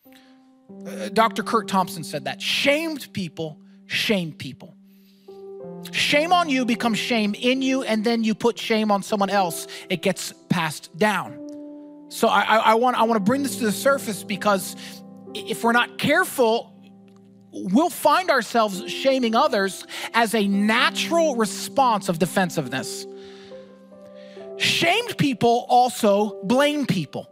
Uh, 0.09 1.09
Dr. 1.13 1.43
Curt 1.43 1.67
Thompson 1.67 2.03
said 2.03 2.25
that. 2.25 2.41
Shamed 2.41 3.13
people 3.13 3.59
shame 3.85 4.33
people. 4.33 4.75
Shame 5.91 6.33
on 6.33 6.49
you 6.49 6.65
becomes 6.65 6.97
shame 6.97 7.35
in 7.35 7.61
you, 7.61 7.83
and 7.83 8.03
then 8.03 8.23
you 8.23 8.33
put 8.33 8.57
shame 8.57 8.91
on 8.91 9.03
someone 9.03 9.29
else. 9.29 9.67
It 9.89 10.01
gets 10.01 10.33
passed 10.49 10.95
down. 10.97 11.37
So 12.09 12.27
I, 12.27 12.41
I, 12.41 12.57
I 12.57 12.73
want, 12.75 12.97
I 12.97 13.03
want 13.03 13.17
to 13.17 13.23
bring 13.23 13.43
this 13.43 13.57
to 13.57 13.65
the 13.65 13.71
surface 13.71 14.23
because 14.23 14.75
if 15.35 15.63
we're 15.63 15.71
not 15.71 15.99
careful, 15.99 16.70
we'll 17.51 17.89
find 17.89 18.29
ourselves 18.29 18.89
shaming 18.91 19.35
others 19.35 19.85
as 20.13 20.33
a 20.33 20.47
natural 20.47 21.35
response 21.35 22.09
of 22.09 22.19
defensiveness. 22.19 23.05
Shamed 24.57 25.17
people 25.17 25.65
also 25.69 26.41
blame 26.43 26.85
people 26.85 27.31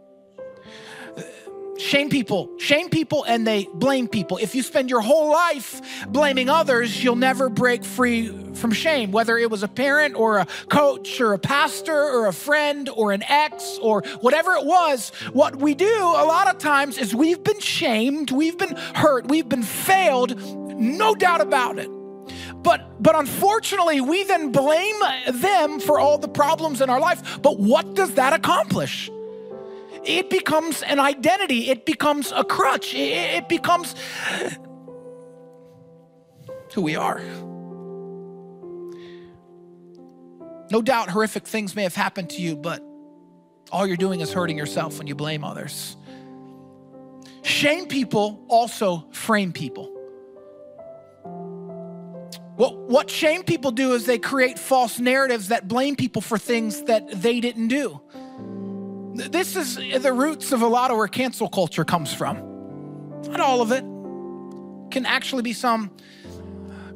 shame 1.80 2.10
people, 2.10 2.50
shame 2.58 2.88
people, 2.88 3.24
and 3.24 3.46
they 3.46 3.66
blame 3.74 4.06
people. 4.06 4.36
If 4.36 4.54
you 4.54 4.62
spend 4.62 4.90
your 4.90 5.00
whole 5.00 5.30
life 5.30 5.80
blaming 6.08 6.48
others, 6.48 7.02
you'll 7.02 7.16
never 7.16 7.48
break 7.48 7.84
free 7.84 8.28
from 8.54 8.72
shame, 8.72 9.10
whether 9.10 9.38
it 9.38 9.50
was 9.50 9.62
a 9.62 9.68
parent 9.68 10.14
or 10.14 10.38
a 10.38 10.46
coach 10.68 11.20
or 11.20 11.32
a 11.32 11.38
pastor 11.38 11.94
or 11.94 12.26
a 12.26 12.32
friend 12.32 12.88
or 12.88 13.12
an 13.12 13.22
ex 13.28 13.78
or 13.80 14.02
whatever 14.20 14.52
it 14.52 14.66
was. 14.66 15.10
What 15.32 15.56
we 15.56 15.74
do 15.74 16.02
a 16.02 16.24
lot 16.24 16.48
of 16.48 16.58
times 16.58 16.98
is 16.98 17.14
we've 17.14 17.42
been 17.42 17.60
shamed, 17.60 18.30
we've 18.30 18.58
been 18.58 18.76
hurt, 18.94 19.28
we've 19.28 19.48
been 19.48 19.62
failed, 19.62 20.38
no 20.78 21.14
doubt 21.14 21.40
about 21.40 21.78
it. 21.78 21.90
But 22.62 23.02
but 23.02 23.16
unfortunately, 23.16 24.00
we 24.00 24.24
then 24.24 24.52
blame 24.52 24.96
them 25.32 25.80
for 25.80 25.98
all 25.98 26.18
the 26.18 26.28
problems 26.28 26.80
in 26.80 26.90
our 26.90 27.00
life. 27.00 27.40
But 27.40 27.58
what 27.58 27.94
does 27.94 28.14
that 28.14 28.34
accomplish? 28.34 29.10
It 30.04 30.30
becomes 30.30 30.82
an 30.82 30.98
identity, 30.98 31.70
it 31.70 31.84
becomes 31.84 32.32
a 32.32 32.44
crutch, 32.44 32.94
it, 32.94 33.48
becomes 33.48 33.94
who 36.74 36.82
we 36.82 36.96
are. 36.96 37.20
No 40.70 40.80
doubt 40.82 41.10
horrific 41.10 41.46
things 41.46 41.74
may 41.74 41.82
have 41.82 41.94
happened 41.94 42.30
to 42.30 42.42
you, 42.42 42.56
but 42.56 42.82
all 43.72 43.86
you're 43.86 43.96
doing 43.96 44.20
is 44.20 44.32
hurting 44.32 44.56
yourself 44.56 44.98
when 44.98 45.06
you 45.06 45.14
blame 45.14 45.44
others. 45.44 45.96
Shame 47.42 47.86
people 47.86 48.44
also 48.48 49.06
frame 49.10 49.52
people. 49.52 49.96
What, 52.56 52.76
what 52.76 53.10
shame 53.10 53.42
people 53.42 53.70
do 53.70 53.94
is 53.94 54.04
they 54.04 54.18
create 54.18 54.58
false 54.58 54.98
narratives 54.98 55.48
that 55.48 55.66
blame 55.66 55.96
people 55.96 56.20
for 56.20 56.36
things 56.36 56.82
that 56.82 57.10
they 57.10 57.40
didn't 57.40 57.68
do. 57.68 58.00
This 59.14 59.56
is 59.56 59.76
the 59.76 60.12
roots 60.12 60.52
of 60.52 60.62
a 60.62 60.66
lot 60.66 60.90
of 60.90 60.96
where 60.96 61.08
cancel 61.08 61.48
culture 61.48 61.84
comes 61.84 62.12
from. 62.12 62.36
Not 63.26 63.40
all 63.40 63.60
of 63.60 63.72
it. 63.72 63.84
Can 64.90 65.06
actually 65.06 65.42
be 65.42 65.52
some 65.52 65.90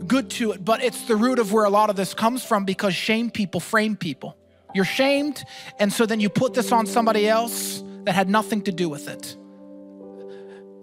good 0.06 0.30
to 0.30 0.52
it, 0.52 0.64
but 0.64 0.82
it's 0.82 1.02
the 1.06 1.16
root 1.16 1.38
of 1.38 1.52
where 1.52 1.64
a 1.64 1.70
lot 1.70 1.90
of 1.90 1.96
this 1.96 2.14
comes 2.14 2.44
from 2.44 2.64
because 2.64 2.94
shame 2.94 3.30
people 3.30 3.60
frame 3.60 3.96
people. 3.96 4.36
You're 4.74 4.84
shamed, 4.84 5.42
and 5.78 5.92
so 5.92 6.04
then 6.04 6.20
you 6.20 6.28
put 6.28 6.54
this 6.54 6.72
on 6.72 6.86
somebody 6.86 7.28
else 7.28 7.82
that 8.04 8.12
had 8.12 8.28
nothing 8.28 8.62
to 8.62 8.72
do 8.72 8.88
with 8.88 9.08
it. 9.08 9.36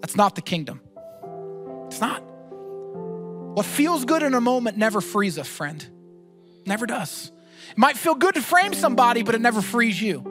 That's 0.00 0.16
not 0.16 0.34
the 0.34 0.42
kingdom. 0.42 0.80
It's 1.86 2.00
not. 2.00 2.20
What 3.54 3.66
feels 3.66 4.04
good 4.04 4.22
in 4.22 4.34
a 4.34 4.40
moment 4.40 4.78
never 4.78 5.00
frees 5.00 5.36
a 5.36 5.44
friend. 5.44 5.86
Never 6.66 6.86
does. 6.86 7.30
It 7.70 7.78
might 7.78 7.96
feel 7.96 8.14
good 8.14 8.34
to 8.34 8.42
frame 8.42 8.72
somebody, 8.72 9.22
but 9.22 9.34
it 9.34 9.40
never 9.40 9.60
frees 9.60 10.00
you. 10.00 10.24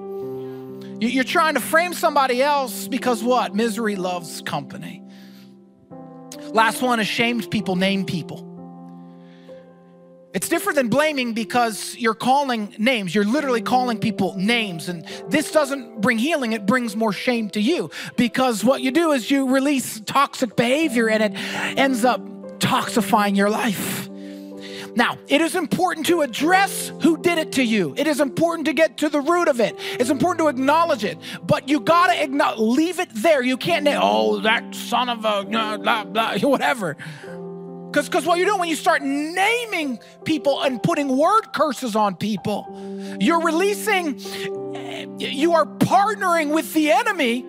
You're 1.02 1.24
trying 1.24 1.56
to 1.56 1.60
frame 1.60 1.94
somebody 1.94 2.44
else 2.44 2.88
because 2.88 3.24
what? 3.24 3.56
Misery 3.56 3.96
loves 3.96 4.44
company. 4.44 5.04
Last 6.54 6.84
one 6.84 7.00
ashamed 7.00 7.50
people 7.50 7.76
name 7.76 8.06
people. 8.06 8.48
It's 10.36 10.48
different 10.48 10.76
than 10.76 10.90
blaming 10.90 11.34
because 11.34 11.96
you're 11.98 12.14
calling 12.14 12.76
names. 12.78 13.16
You're 13.16 13.26
literally 13.26 13.64
calling 13.64 13.98
people 13.98 14.36
names. 14.38 14.90
And 14.90 15.04
this 15.28 15.52
doesn't 15.52 16.02
bring 16.02 16.20
healing, 16.20 16.54
it 16.54 16.68
brings 16.68 16.96
more 16.96 17.12
shame 17.12 17.50
to 17.50 17.60
you 17.60 17.90
because 18.16 18.64
what 18.64 18.82
you 18.82 18.92
do 18.92 19.12
is 19.12 19.32
you 19.32 19.52
release 19.52 20.02
toxic 20.02 20.56
behavior 20.56 21.10
and 21.10 21.24
it 21.24 21.32
ends 21.80 22.06
up 22.06 22.22
toxifying 22.60 23.36
your 23.36 23.50
life. 23.50 24.08
Now, 24.96 25.18
it 25.28 25.42
is 25.42 25.56
important 25.56 26.06
to 26.08 26.22
address 26.22 26.92
who 27.02 27.18
did 27.18 27.38
it 27.38 27.54
to 27.54 27.64
you. 27.64 27.94
It 27.98 28.08
is 28.08 28.20
important 28.20 28.66
to 28.66 28.74
get 28.74 28.98
to 28.98 29.10
the 29.10 29.22
root 29.22 29.48
of 29.48 29.60
it. 29.60 29.76
It's 29.80 30.10
important 30.10 30.40
to 30.40 30.48
acknowledge 30.48 31.04
it, 31.04 31.18
but 31.44 31.70
you 31.70 31.80
gotta 31.80 32.62
leave 32.62 33.00
it 33.00 33.10
there. 33.14 33.42
You 33.42 33.58
can't, 33.58 33.88
oh, 33.90 34.40
that 34.42 34.76
son 34.76 35.10
of 35.10 35.20
a 35.20 35.46
blah, 35.46 35.78
blah, 35.78 36.04
blah 36.04 36.38
whatever. 36.42 36.98
Because 37.92 38.08
because 38.08 38.26
what 38.26 38.38
you're 38.38 38.48
doing 38.48 38.60
when 38.60 38.70
you 38.70 38.76
start 38.76 39.02
naming 39.02 40.00
people 40.24 40.62
and 40.62 40.82
putting 40.82 41.18
word 41.18 41.52
curses 41.54 41.96
on 41.96 42.16
people, 42.16 43.18
you're 43.20 43.42
releasing, 43.42 44.18
eh, 44.76 45.06
you 45.18 45.54
are 45.54 45.66
partnering 45.66 46.54
with 46.54 46.74
the 46.74 46.92
enemy 46.92 47.46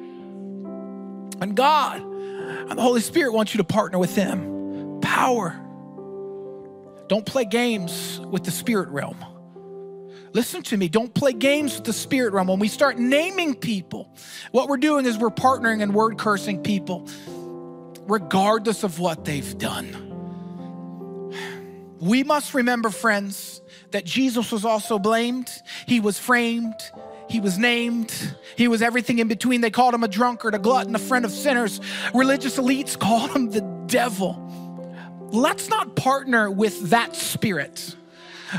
and 1.41 1.55
God. 1.55 2.01
And 2.03 2.79
the 2.79 2.83
Holy 2.83 3.01
Spirit 3.01 3.33
wants 3.33 3.55
you 3.55 3.59
to 3.59 3.65
partner 3.65 3.99
with 3.99 4.15
them. 4.15 5.01
Power 5.01 5.61
don't 7.13 7.27
play 7.27 7.45
games 7.45 8.19
with 8.31 8.43
the 8.43 8.51
spirit 8.51 8.89
realm. 8.89 9.23
Listen 10.33 10.63
to 10.63 10.79
me, 10.79 10.89
don't 10.89 11.13
play 11.13 11.35
games 11.35 11.75
with 11.75 11.85
the 11.85 11.93
spirit 11.93 12.33
realm. 12.33 12.49
When 12.49 12.59
we 12.59 12.69
start 12.69 12.97
naming 12.97 13.55
people, 13.55 14.09
what 14.51 14.67
we're 14.67 14.79
doing 14.79 15.05
is 15.05 15.19
we're 15.19 15.29
partnering 15.29 15.83
and 15.83 15.95
word 15.95 16.17
cursing 16.17 16.63
people, 16.63 17.07
regardless 18.09 18.83
of 18.83 18.99
what 18.99 19.27
they've 19.27 19.59
done. 19.59 19.91
We 22.01 22.25
must 22.25 22.55
remember, 22.55 22.89
friends, 22.89 23.61
that 23.91 24.07
Jesus 24.07 24.51
was 24.51 24.65
also 24.65 24.99
blamed, 24.99 25.51
he 25.87 26.01
was 26.01 26.19
framed, 26.19 26.81
he 27.29 27.41
was 27.41 27.59
named. 27.59 28.11
He 28.57 28.69
was 28.69 28.81
everything 28.81 29.19
in 29.19 29.29
between. 29.29 29.61
They 29.61 29.71
called 29.71 29.95
him 29.95 30.03
a 30.03 30.09
drunkard, 30.09 30.55
a 30.55 30.59
glutton, 30.59 30.95
a 30.95 30.99
friend 30.99 31.25
of 31.25 31.31
sinners. 31.31 31.81
Religious 32.15 32.59
elites 32.59 32.99
called 33.07 33.31
him 33.31 33.51
the 33.51 33.61
devil 33.87 34.52
let's 35.33 35.69
not 35.69 35.97
partner 35.97 36.51
with 36.51 36.91
that 36.91 37.17
spirit. 37.17 37.97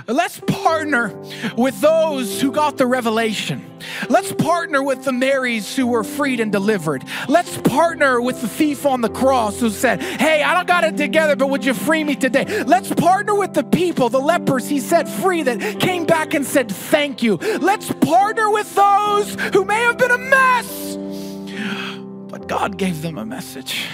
Let's 0.07 0.39
partner 0.39 1.13
with 1.55 1.79
those 1.79 2.41
who 2.41 2.51
got 2.51 2.77
the 2.77 2.87
revelation. 2.87 3.63
Let's 4.09 4.31
partner 4.33 4.81
with 4.81 5.03
the 5.03 5.11
Marys 5.11 5.75
who 5.75 5.87
were 5.87 6.03
freed 6.03 6.39
and 6.39 6.51
delivered. 6.51 7.03
Let's 7.27 7.57
partner 7.57 8.19
with 8.19 8.41
the 8.41 8.47
thief 8.47 8.85
on 8.85 9.01
the 9.01 9.09
cross 9.09 9.59
who 9.59 9.69
said, 9.69 10.01
Hey, 10.01 10.41
I 10.41 10.55
don't 10.55 10.67
got 10.67 10.83
it 10.83 10.97
together, 10.97 11.35
but 11.35 11.49
would 11.49 11.63
you 11.63 11.73
free 11.73 12.03
me 12.03 12.15
today? 12.15 12.63
Let's 12.63 12.91
partner 12.93 13.35
with 13.35 13.53
the 13.53 13.63
people, 13.63 14.09
the 14.09 14.19
lepers 14.19 14.67
he 14.67 14.79
set 14.79 15.07
free 15.07 15.43
that 15.43 15.79
came 15.79 16.05
back 16.05 16.33
and 16.33 16.45
said, 16.45 16.71
Thank 16.71 17.21
you. 17.21 17.35
Let's 17.37 17.91
partner 17.91 18.49
with 18.49 18.73
those 18.73 19.35
who 19.53 19.63
may 19.65 19.81
have 19.81 19.97
been 19.97 20.11
a 20.11 20.17
mess, 20.17 20.95
but 22.29 22.47
God 22.47 22.77
gave 22.77 23.01
them 23.01 23.17
a 23.17 23.25
message. 23.25 23.85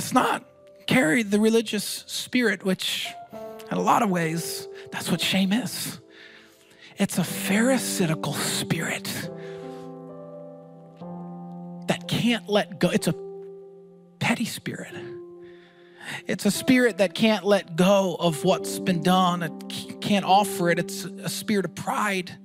Let's 0.00 0.14
not 0.14 0.42
carry 0.86 1.22
the 1.22 1.38
religious 1.38 2.04
spirit, 2.06 2.64
which, 2.64 3.06
in 3.70 3.76
a 3.76 3.82
lot 3.82 4.02
of 4.02 4.08
ways, 4.08 4.66
that's 4.90 5.10
what 5.10 5.20
shame 5.20 5.52
is. 5.52 6.00
It's 6.96 7.18
a 7.18 7.22
pharisaical 7.22 8.32
spirit 8.32 9.04
that 11.88 12.08
can't 12.08 12.48
let 12.48 12.80
go. 12.80 12.88
It's 12.88 13.08
a 13.08 13.14
petty 14.20 14.46
spirit. 14.46 14.94
it's 16.26 16.46
a 16.46 16.50
spirit 16.50 16.96
that 16.96 17.12
can't 17.12 17.44
let 17.44 17.76
go 17.76 18.16
of 18.18 18.42
what's 18.42 18.78
been 18.78 19.02
done, 19.02 19.42
it 19.42 20.00
can't 20.00 20.24
offer 20.24 20.70
it. 20.70 20.78
It's 20.78 21.04
a 21.04 21.28
spirit 21.28 21.66
of 21.66 21.74
pride. 21.74 22.38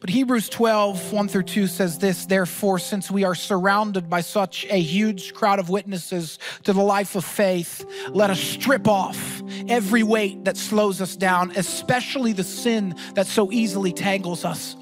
But 0.00 0.10
Hebrews 0.10 0.48
12, 0.48 1.12
1 1.12 1.28
through 1.28 1.42
2 1.44 1.66
says 1.66 1.98
this 1.98 2.26
Therefore, 2.26 2.78
since 2.78 3.10
we 3.10 3.24
are 3.24 3.34
surrounded 3.34 4.10
by 4.10 4.20
such 4.20 4.66
a 4.68 4.80
huge 4.80 5.34
crowd 5.34 5.58
of 5.58 5.68
witnesses 5.68 6.38
to 6.64 6.72
the 6.72 6.82
life 6.82 7.16
of 7.16 7.24
faith, 7.24 7.84
let 8.10 8.30
us 8.30 8.40
strip 8.40 8.88
off 8.88 9.42
every 9.68 10.02
weight 10.02 10.44
that 10.44 10.56
slows 10.56 11.00
us 11.00 11.16
down, 11.16 11.52
especially 11.56 12.32
the 12.32 12.44
sin 12.44 12.94
that 13.14 13.26
so 13.26 13.50
easily 13.52 13.92
tangles 13.92 14.44
us 14.44 14.76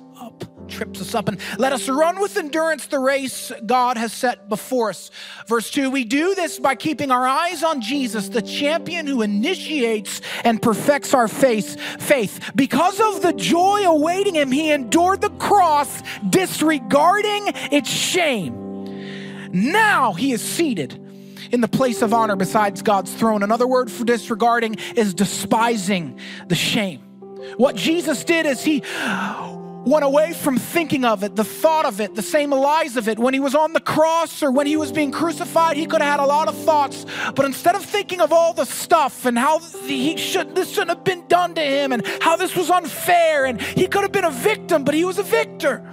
trips 0.69 1.01
us 1.01 1.15
up. 1.15 1.29
And 1.29 1.39
let 1.59 1.73
us 1.73 1.89
run 1.89 2.21
with 2.21 2.37
endurance 2.37 2.87
the 2.87 2.99
race 2.99 3.53
God 3.67 3.97
has 3.97 4.13
set 4.13 4.49
before 4.49 4.91
us. 4.91 5.11
Verse 5.47 5.71
2 5.71 5.91
We 5.91 6.05
do 6.05 6.35
this 6.35 6.59
by 6.59 6.75
keeping 6.75 7.11
our 7.11 7.27
eyes 7.27 7.63
on 7.63 7.81
Jesus, 7.81 8.29
the 8.29 8.43
champion 8.43 9.07
who 9.07 9.23
initiates 9.23 10.21
and 10.45 10.61
perfects 10.61 11.15
our 11.15 11.29
faith. 11.29 11.81
faith. 12.01 12.53
Because 12.55 13.01
of 13.01 13.23
the 13.23 13.33
joy 13.33 13.83
awaiting 13.85 14.35
him, 14.35 14.51
he 14.51 14.71
endured 14.73 15.21
the 15.21 15.31
cross, 15.31 16.03
disregarding 16.29 17.53
its 17.71 17.91
shame. 17.91 18.65
Now 19.53 20.13
he 20.13 20.33
is 20.33 20.43
seated 20.43 21.01
in 21.53 21.61
the 21.61 21.69
place 21.69 22.03
of 22.03 22.13
honor 22.13 22.37
besides 22.37 22.83
God's 22.83 23.15
throne. 23.15 23.43
Another 23.43 23.67
word 23.67 23.91
for 23.91 24.05
disregarding 24.05 24.77
is 24.97 25.15
despising 25.15 26.19
the 26.49 26.57
shame. 26.57 27.01
What 27.57 27.77
Jesus 27.77 28.25
did 28.25 28.47
is 28.47 28.63
he 28.65 28.83
went 29.85 30.05
away 30.05 30.33
from 30.33 30.59
thinking 30.59 31.05
of 31.05 31.23
it, 31.23 31.37
the 31.37 31.45
thought 31.45 31.85
of 31.85 32.01
it, 32.01 32.15
the 32.15 32.23
same 32.23 32.51
lies 32.51 32.97
of 32.97 33.09
it. 33.09 33.19
When 33.19 33.35
he 33.35 33.41
was 33.41 33.55
on 33.55 33.73
the 33.73 33.81
cross 33.81 34.43
or 34.43 34.51
when 34.51 34.67
he 34.67 34.77
was 34.77 34.93
being 34.93 35.11
crucified, 35.11 35.77
he 35.77 35.87
could 35.87 36.01
have 36.01 36.21
had 36.21 36.25
a 36.25 36.27
lot 36.27 36.49
of 36.49 36.57
thoughts. 36.57 37.05
But 37.35 37.45
instead 37.45 37.75
of 37.75 37.85
thinking 37.85 38.21
of 38.21 38.33
all 38.33 38.55
the 38.55 38.65
stuff 38.65 39.27
and 39.27 39.39
how 39.39 39.59
he 39.59 40.17
should 40.17 40.55
this 40.55 40.71
shouldn't 40.71 40.91
have 40.91 41.05
been 41.05 41.27
done 41.29 41.55
to 41.55 41.61
him 41.61 41.93
and 41.93 42.07
how 42.21 42.37
this 42.37 42.57
was 42.57 42.71
unfair 42.71 43.45
and 43.45 43.61
he 43.61 43.87
could 43.87 44.03
have 44.03 44.13
been 44.13 44.25
a 44.25 44.31
victim, 44.31 44.85
but 44.85 44.95
he 44.95 45.05
was 45.05 45.19
a 45.19 45.23
victor. 45.23 45.85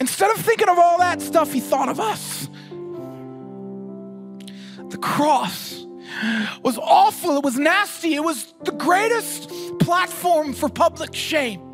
Instead 0.00 0.30
of 0.30 0.36
thinking 0.44 0.68
of 0.68 0.78
all 0.78 0.98
that 0.98 1.20
stuff, 1.20 1.52
he 1.52 1.60
thought 1.60 1.88
of 1.88 1.98
us. 1.98 2.48
The 4.90 4.98
cross 4.98 5.84
was 6.62 6.78
awful. 6.78 7.36
It 7.36 7.44
was 7.44 7.58
nasty. 7.58 8.14
It 8.14 8.22
was 8.22 8.54
the 8.62 8.72
greatest 8.72 9.50
platform 9.80 10.52
for 10.54 10.68
public 10.68 11.14
shame 11.14 11.67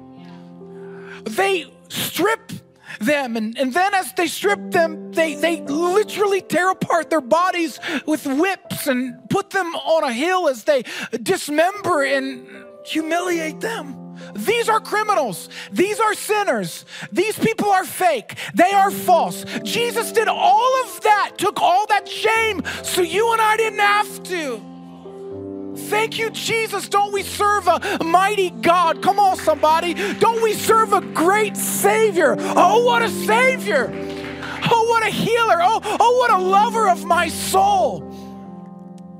they 1.25 1.67
strip 1.89 2.53
them. 3.01 3.37
And, 3.37 3.59
and 3.59 3.73
then 3.73 3.95
as 3.95 4.13
they 4.15 4.27
strip 4.27 4.71
them, 4.71 5.13
they, 5.13 5.35
they 5.35 5.61
literally 5.63 6.41
tear 6.41 6.71
apart 6.71 7.11
their 7.11 7.21
bodies 7.21 7.79
with 8.07 8.27
whips 8.27 8.87
and 8.87 9.29
put 9.31 9.51
them 9.51 9.75
on 9.75 10.05
a 10.05 10.13
hill 10.13 10.49
as 10.49 10.65
they 10.65 10.85
dismember 11.23 12.05
and 12.05 12.47
humiliate 12.85 13.61
them. 13.61 14.01
These 14.35 14.69
are 14.69 14.81
criminals. 14.81 15.49
These 15.73 16.01
are 16.01 16.15
sinners. 16.15 16.85
These 17.13 17.39
people 17.39 17.71
are 17.71 17.85
fake. 17.85 18.37
They 18.55 18.71
are 18.73 18.91
false. 18.91 19.45
Jesus 19.63 20.13
did 20.13 20.29
all 20.29 20.83
of 20.85 21.01
that, 21.03 21.33
took 21.37 21.61
all 21.61 21.87
that 21.89 22.09
shame 22.09 22.63
so 22.83 23.03
you 23.03 23.33
and 23.33 23.41
I 23.41 23.57
didn't 23.57 23.81
have 23.81 24.23
to. 24.25 24.74
Thank 25.77 26.19
you, 26.19 26.31
Jesus. 26.31 26.89
Don't 26.89 27.13
we 27.13 27.23
serve 27.23 27.67
a 27.69 28.03
mighty 28.05 28.51
God? 28.51 29.03
Come 29.03 29.19
on, 29.19 29.37
somebody. 29.37 29.95
Don't 30.15 30.43
we 30.43 30.55
serve 30.55 30.93
a 30.93 31.01
great 31.01 31.57
Savior? 31.57 32.37
Oh, 32.39 32.85
what 32.85 33.03
a 33.03 33.09
Savior. 33.09 33.91
Oh, 34.71 34.87
what 34.89 35.07
a 35.07 35.11
healer. 35.11 35.59
Oh, 35.61 35.81
oh, 35.83 36.19
what 36.19 36.31
a 36.31 36.39
lover 36.39 36.89
of 36.89 37.05
my 37.05 37.29
soul. 37.29 38.03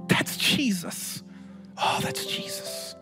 That's 0.09 0.37
Jesus. 0.37 1.23
Oh, 1.77 2.01
that's 2.03 2.27
Jesus. 2.27 2.95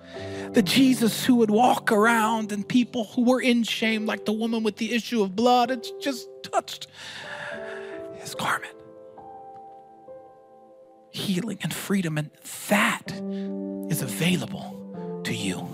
The 0.52 0.62
Jesus 0.62 1.24
who 1.24 1.36
would 1.36 1.50
walk 1.50 1.92
around 1.92 2.52
and 2.52 2.66
people 2.66 3.04
who 3.04 3.24
were 3.24 3.40
in 3.40 3.62
shame, 3.62 4.06
like 4.06 4.24
the 4.24 4.32
woman 4.32 4.62
with 4.62 4.76
the 4.76 4.92
issue 4.92 5.22
of 5.22 5.34
blood, 5.34 5.70
it's 5.70 5.90
just 6.00 6.28
touched 6.42 6.88
his 8.18 8.34
garment 8.34 8.74
healing 11.12 11.58
and 11.62 11.72
freedom, 11.72 12.18
and 12.18 12.30
that 12.68 13.12
is 13.90 14.02
available 14.02 15.20
to 15.24 15.34
you. 15.34 15.68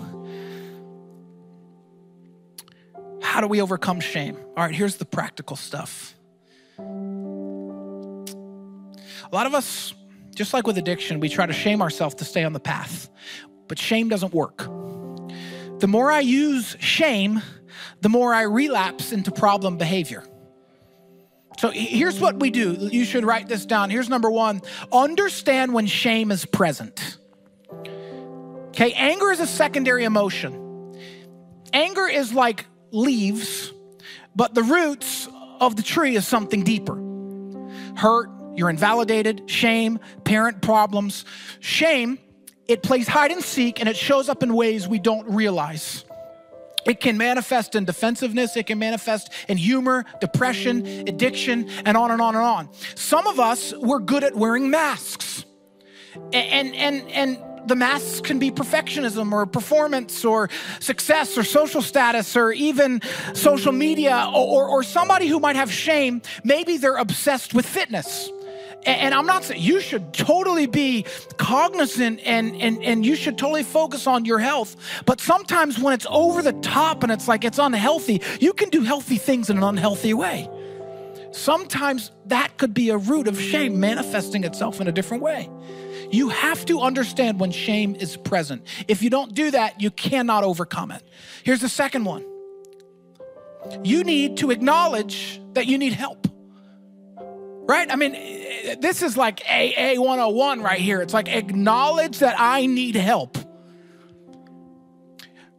How 3.21 3.41
do 3.41 3.47
we 3.47 3.61
overcome 3.61 3.99
shame? 3.99 4.37
All 4.57 4.63
right, 4.63 4.75
here's 4.75 4.97
the 4.97 5.05
practical 5.05 5.55
stuff. 5.55 6.15
A 9.31 9.35
lot 9.35 9.45
of 9.45 9.53
us, 9.53 9.93
just 10.35 10.53
like 10.53 10.65
with 10.67 10.77
addiction, 10.77 11.19
we 11.19 11.29
try 11.29 11.45
to 11.45 11.53
shame 11.53 11.81
ourselves 11.81 12.15
to 12.15 12.25
stay 12.25 12.43
on 12.43 12.53
the 12.53 12.59
path, 12.59 13.09
but 13.67 13.77
shame 13.79 14.09
doesn't 14.09 14.33
work. 14.33 14.57
The 15.79 15.87
more 15.87 16.11
I 16.11 16.19
use 16.19 16.75
shame, 16.79 17.41
the 18.01 18.09
more 18.09 18.33
I 18.33 18.41
relapse 18.41 19.11
into 19.11 19.31
problem 19.31 19.77
behavior. 19.77 20.23
So 21.59 21.71
here's 21.71 22.21
what 22.21 22.39
we 22.39 22.51
do. 22.51 22.87
You 22.89 23.03
should 23.03 23.25
write 23.25 23.49
this 23.49 23.65
down. 23.65 23.89
Here's 23.89 24.07
number 24.07 24.31
one 24.31 24.61
understand 24.93 25.73
when 25.73 25.87
shame 25.87 26.31
is 26.31 26.45
present. 26.45 27.17
Okay, 28.69 28.93
anger 28.93 29.29
is 29.29 29.41
a 29.41 29.45
secondary 29.45 30.05
emotion. 30.05 30.95
Anger 31.73 32.07
is 32.07 32.33
like 32.33 32.65
leaves, 32.91 33.73
but 34.33 34.53
the 34.55 34.63
roots 34.63 35.27
of 35.59 35.75
the 35.75 35.83
tree 35.83 36.15
is 36.15 36.25
something 36.25 36.63
deeper. 36.63 36.95
Hurt, 37.97 38.29
you're 38.55 38.69
invalidated, 38.69 39.49
shame, 39.49 39.99
parent 40.23 40.61
problems. 40.61 41.25
Shame, 41.59 42.19
it 42.69 42.83
plays 42.83 43.05
hide 43.05 43.31
and 43.31 43.43
seek 43.43 43.81
and 43.81 43.89
it 43.89 43.97
shows 43.97 44.29
up 44.29 44.43
in 44.43 44.53
ways 44.53 44.87
we 44.87 44.97
don't 44.97 45.29
realize. 45.29 46.05
It 46.85 46.99
can 46.99 47.17
manifest 47.17 47.75
in 47.75 47.85
defensiveness, 47.85 48.55
it 48.55 48.67
can 48.67 48.79
manifest 48.79 49.31
in 49.47 49.57
humor, 49.57 50.05
depression, 50.21 50.85
addiction, 51.07 51.69
and 51.85 51.97
on 51.97 52.11
and 52.11 52.21
on 52.21 52.35
and 52.35 52.43
on. 52.43 52.69
Some 52.95 53.27
of 53.27 53.39
us, 53.39 53.73
we're 53.73 53.99
good 53.99 54.23
at 54.23 54.35
wearing 54.35 54.69
masks. 54.69 55.45
And, 56.33 56.75
and, 56.75 57.09
and, 57.11 57.43
the 57.65 57.75
masks 57.75 58.21
can 58.21 58.39
be 58.39 58.49
perfectionism 58.49 59.31
or 59.31 59.45
performance 59.45 60.25
or 60.25 60.49
success 60.79 61.37
or 61.37 61.43
social 61.43 61.81
status 61.81 62.35
or 62.35 62.51
even 62.51 63.01
social 63.33 63.73
media 63.73 64.27
or, 64.33 64.63
or, 64.63 64.67
or 64.69 64.81
somebody 64.81 65.27
who 65.27 65.39
might 65.39 65.55
have 65.55 65.71
shame. 65.71 66.21
Maybe 66.43 66.77
they're 66.77 66.95
obsessed 66.95 67.53
with 67.53 67.67
fitness 67.67 68.31
and 68.85 69.13
I'm 69.13 69.25
not 69.25 69.43
saying 69.43 69.61
you 69.61 69.81
should 69.81 70.13
totally 70.13 70.65
be 70.65 71.05
cognizant 71.37 72.21
and, 72.23 72.55
and, 72.55 72.81
and 72.83 73.05
you 73.05 73.15
should 73.15 73.37
totally 73.37 73.63
focus 73.63 74.07
on 74.07 74.25
your 74.25 74.39
health. 74.39 74.75
But 75.05 75.19
sometimes 75.19 75.77
when 75.77 75.93
it's 75.93 76.07
over 76.09 76.41
the 76.41 76.53
top 76.53 77.03
and 77.03 77.11
it's 77.11 77.27
like 77.27 77.43
it's 77.43 77.59
unhealthy, 77.59 78.21
you 78.39 78.53
can 78.53 78.69
do 78.69 78.83
healthy 78.83 79.17
things 79.17 79.49
in 79.49 79.57
an 79.57 79.63
unhealthy 79.63 80.13
way. 80.13 80.49
Sometimes 81.31 82.11
that 82.25 82.57
could 82.57 82.73
be 82.73 82.89
a 82.89 82.97
root 82.97 83.27
of 83.27 83.39
shame 83.39 83.79
manifesting 83.79 84.43
itself 84.43 84.81
in 84.81 84.87
a 84.87 84.91
different 84.91 85.21
way. 85.21 85.49
You 86.11 86.29
have 86.29 86.65
to 86.65 86.81
understand 86.81 87.39
when 87.39 87.51
shame 87.51 87.95
is 87.95 88.17
present. 88.17 88.65
If 88.87 89.03
you 89.03 89.09
don't 89.09 89.35
do 89.35 89.51
that, 89.51 89.79
you 89.79 89.91
cannot 89.91 90.43
overcome 90.43 90.91
it. 90.91 91.03
Here's 91.43 91.61
the 91.61 91.69
second 91.69 92.05
one 92.05 92.25
you 93.83 94.03
need 94.03 94.37
to 94.37 94.51
acknowledge 94.51 95.41
that 95.53 95.67
you 95.67 95.77
need 95.77 95.93
help 95.93 96.18
right? 97.69 97.91
I 97.91 97.95
mean, 97.95 98.13
this 98.81 99.03
is 99.03 99.15
like 99.15 99.41
AA 99.47 99.93
101 99.95 100.61
right 100.63 100.79
here. 100.79 101.03
It's 101.03 101.13
like 101.13 101.29
acknowledge 101.29 102.17
that 102.19 102.35
I 102.39 102.65
need 102.65 102.95
help. 102.95 103.37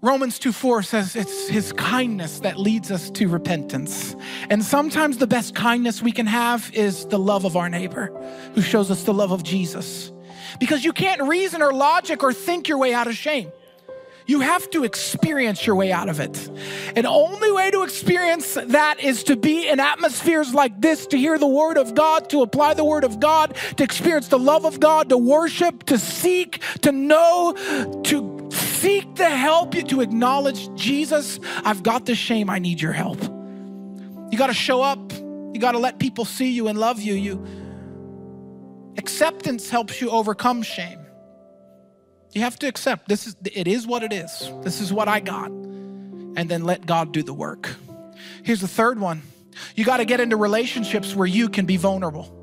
Romans 0.03 0.39
2 0.41 0.51
4 0.51 0.83
says 0.83 1.15
it's 1.15 1.47
his 1.47 1.73
kindness 1.75 2.41
that 2.41 2.59
leads 2.59 2.91
us 2.91 3.11
to 3.11 3.29
repentance. 3.29 4.17
And 4.49 4.65
sometimes 4.65 5.19
the 5.19 5.29
best 5.29 5.55
kindness 5.55 6.03
we 6.03 6.11
can 6.11 6.27
have 6.27 6.71
is 6.75 7.07
the 7.07 7.19
love 7.19 7.45
of 7.45 7.57
our 7.57 7.69
neighbor 7.69 8.07
who 8.55 8.63
shows 8.63 8.91
us 8.91 9.05
the 9.05 9.15
love 9.15 9.31
of 9.31 9.45
Jesus. 9.45 10.11
Because 10.59 10.85
you 10.85 10.93
can't 10.93 11.23
reason 11.23 11.63
or 11.63 11.73
logic 11.73 12.25
or 12.25 12.33
think 12.33 12.67
your 12.67 12.79
way 12.79 12.93
out 12.93 13.07
of 13.07 13.15
shame. 13.15 13.53
You 14.31 14.39
have 14.39 14.71
to 14.71 14.85
experience 14.85 15.67
your 15.67 15.75
way 15.75 15.91
out 15.91 16.09
of 16.09 16.21
it. 16.21 16.49
And 16.95 17.05
only 17.05 17.51
way 17.51 17.73
to 17.73 17.83
experience 17.83 18.55
that 18.55 19.01
is 19.01 19.25
to 19.25 19.35
be 19.35 19.69
in 19.69 19.81
atmospheres 19.81 20.55
like 20.55 20.81
this, 20.81 21.09
to 21.09 21.19
hear 21.19 21.37
the 21.37 21.49
word 21.49 21.77
of 21.77 21.97
God, 21.97 22.31
to 22.31 22.43
apply 22.43 22.75
the 22.75 22.85
word 22.85 23.03
of 23.03 23.19
God, 23.19 23.57
to 23.77 23.83
experience 23.83 24.29
the 24.29 24.39
love 24.39 24.65
of 24.65 24.79
God, 24.79 25.09
to 25.09 25.19
worship, 25.19 25.83
to 25.87 25.99
seek, 25.99 26.63
to 26.83 26.93
know, 26.93 27.55
to 28.05 28.49
seek 28.53 29.17
the 29.17 29.29
help, 29.29 29.75
you, 29.75 29.83
to 29.83 30.01
acknowledge 30.01 30.73
Jesus, 30.77 31.41
I've 31.65 31.83
got 31.83 32.07
the 32.07 32.15
shame, 32.15 32.49
I 32.49 32.61
need 32.61 32.81
your 32.81 32.93
help. 32.93 33.21
You 33.21 34.39
got 34.39 34.47
to 34.47 34.55
show 34.55 34.81
up. 34.81 35.13
You 35.13 35.59
got 35.59 35.73
to 35.73 35.79
let 35.79 35.99
people 35.99 36.25
see 36.25 36.53
you 36.53 36.69
and 36.69 36.79
love 36.79 37.01
you. 37.01 37.15
You 37.15 37.45
acceptance 38.97 39.69
helps 39.69 40.01
you 40.01 40.09
overcome 40.11 40.63
shame. 40.63 41.00
You 42.33 42.43
have 42.43 42.59
to 42.61 42.69
accept 42.69 43.09
this 43.09 43.27
is 43.27 43.37
it 43.45 43.67
is 43.67 43.87
what 43.87 44.03
it 44.03 44.13
is. 44.13 44.51
This 44.63 44.81
is 44.81 44.93
what 44.93 45.09
I 45.09 45.21
got. 45.21 45.51
And 45.51 46.49
then 46.49 46.63
let 46.65 46.87
God 46.87 47.13
do 47.13 47.23
the 47.23 47.35
work. 47.35 47.75
Here's 48.45 48.61
the 48.61 48.69
third 48.69 49.01
one. 49.01 49.23
You 49.75 49.85
got 49.85 49.97
to 49.97 50.05
get 50.05 50.21
into 50.21 50.37
relationships 50.37 51.15
where 51.15 51.27
you 51.27 51.49
can 51.49 51.67
be 51.67 51.77
vulnerable. 51.77 52.37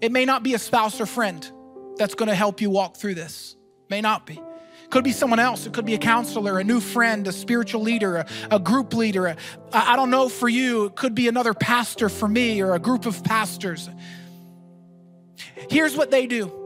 It 0.00 0.12
may 0.12 0.24
not 0.24 0.42
be 0.42 0.54
a 0.54 0.58
spouse 0.58 1.00
or 1.00 1.06
friend 1.06 1.50
that's 1.96 2.14
going 2.14 2.28
to 2.28 2.34
help 2.34 2.60
you 2.60 2.70
walk 2.70 2.96
through 2.96 3.14
this. 3.14 3.56
May 3.88 4.00
not 4.00 4.26
be. 4.26 4.40
Could 4.90 5.04
be 5.04 5.12
someone 5.12 5.38
else. 5.38 5.66
It 5.66 5.72
could 5.72 5.86
be 5.86 5.94
a 5.94 5.98
counselor, 5.98 6.58
a 6.58 6.64
new 6.64 6.80
friend, 6.80 7.26
a 7.28 7.32
spiritual 7.32 7.82
leader, 7.82 8.16
a, 8.16 8.26
a 8.50 8.58
group 8.58 8.92
leader. 8.92 9.36
I 9.72 9.96
don't 9.96 10.10
know 10.10 10.28
for 10.28 10.48
you. 10.48 10.86
It 10.86 10.96
could 10.96 11.14
be 11.14 11.28
another 11.28 11.54
pastor 11.54 12.08
for 12.08 12.28
me 12.28 12.60
or 12.60 12.74
a 12.74 12.78
group 12.78 13.06
of 13.06 13.22
pastors. 13.22 13.88
Here's 15.70 15.96
what 15.96 16.10
they 16.10 16.26
do 16.26 16.59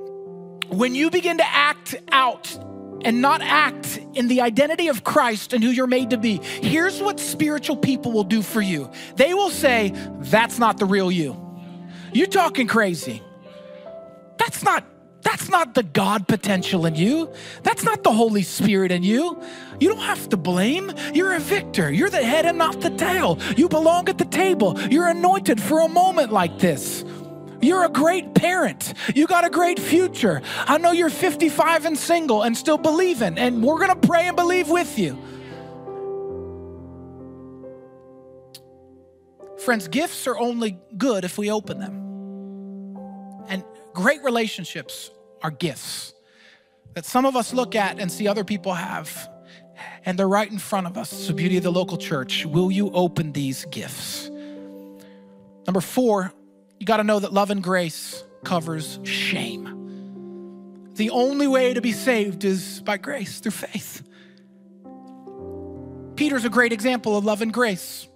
when 0.68 0.94
you 0.94 1.10
begin 1.10 1.38
to 1.38 1.46
act 1.46 1.94
out 2.12 2.56
and 3.04 3.20
not 3.20 3.42
act 3.42 3.98
in 4.14 4.28
the 4.28 4.40
identity 4.40 4.88
of 4.88 5.04
Christ 5.04 5.52
and 5.52 5.62
who 5.62 5.70
you're 5.70 5.86
made 5.86 6.10
to 6.10 6.18
be, 6.18 6.38
here's 6.38 7.02
what 7.02 7.20
spiritual 7.20 7.76
people 7.76 8.12
will 8.12 8.24
do 8.24 8.42
for 8.42 8.60
you 8.60 8.90
they 9.16 9.34
will 9.34 9.50
say, 9.50 9.92
That's 10.20 10.58
not 10.58 10.78
the 10.78 10.86
real 10.86 11.10
you. 11.10 11.40
You're 12.12 12.26
talking 12.26 12.66
crazy. 12.66 13.22
That's 14.38 14.62
not 14.62 14.84
that's 15.24 15.48
not 15.48 15.74
the 15.74 15.82
God 15.82 16.28
potential 16.28 16.84
in 16.84 16.94
you. 16.94 17.32
That's 17.62 17.82
not 17.82 18.04
the 18.04 18.12
Holy 18.12 18.42
Spirit 18.42 18.92
in 18.92 19.02
you. 19.02 19.42
You 19.80 19.88
don't 19.88 20.02
have 20.02 20.28
to 20.28 20.36
blame. 20.36 20.92
You're 21.14 21.32
a 21.32 21.40
victor. 21.40 21.90
You're 21.90 22.10
the 22.10 22.22
head 22.22 22.44
and 22.44 22.58
not 22.58 22.82
the 22.82 22.90
tail. 22.90 23.38
You 23.56 23.70
belong 23.70 24.10
at 24.10 24.18
the 24.18 24.26
table. 24.26 24.78
You're 24.90 25.08
anointed 25.08 25.62
for 25.62 25.80
a 25.80 25.88
moment 25.88 26.30
like 26.30 26.58
this. 26.58 27.04
You're 27.64 27.84
a 27.84 27.88
great 27.88 28.34
parent. 28.34 28.92
You 29.14 29.26
got 29.26 29.46
a 29.46 29.50
great 29.50 29.80
future. 29.80 30.42
I 30.66 30.76
know 30.76 30.92
you're 30.92 31.08
55 31.08 31.86
and 31.86 31.96
single 31.98 32.42
and 32.42 32.54
still 32.56 32.76
believing, 32.76 33.38
and 33.38 33.62
we're 33.62 33.78
going 33.78 33.98
to 33.98 34.06
pray 34.06 34.28
and 34.28 34.36
believe 34.36 34.68
with 34.68 34.98
you. 34.98 35.18
Friends, 39.64 39.88
gifts 39.88 40.26
are 40.26 40.38
only 40.38 40.78
good 40.98 41.24
if 41.24 41.38
we 41.38 41.50
open 41.50 41.78
them. 41.78 41.94
And 43.48 43.64
great 43.94 44.22
relationships 44.22 45.10
are 45.42 45.50
gifts 45.50 46.12
that 46.92 47.06
some 47.06 47.24
of 47.24 47.34
us 47.34 47.54
look 47.54 47.74
at 47.74 47.98
and 47.98 48.12
see 48.12 48.28
other 48.28 48.44
people 48.44 48.74
have, 48.74 49.28
and 50.04 50.18
they're 50.18 50.28
right 50.28 50.50
in 50.50 50.58
front 50.58 50.86
of 50.86 50.98
us. 50.98 51.12
It's 51.12 51.28
the 51.28 51.32
beauty 51.32 51.56
of 51.56 51.62
the 51.62 51.72
local 51.72 51.96
church. 51.96 52.44
Will 52.44 52.70
you 52.70 52.90
open 52.90 53.32
these 53.32 53.64
gifts? 53.66 54.28
Number 55.66 55.80
four, 55.80 56.30
you 56.84 56.86
got 56.86 56.98
to 56.98 57.04
know 57.04 57.18
that 57.18 57.32
love 57.32 57.50
and 57.50 57.62
grace 57.62 58.22
covers 58.44 58.98
shame. 59.04 60.92
The 60.96 61.08
only 61.08 61.48
way 61.48 61.72
to 61.72 61.80
be 61.80 61.92
saved 61.92 62.44
is 62.44 62.82
by 62.82 62.98
grace 62.98 63.40
through 63.40 63.52
faith. 63.52 64.02
Peter's 66.14 66.44
a 66.44 66.50
great 66.50 66.74
example 66.74 67.16
of 67.16 67.24
love 67.24 67.40
and 67.40 67.54
grace. 67.54 68.06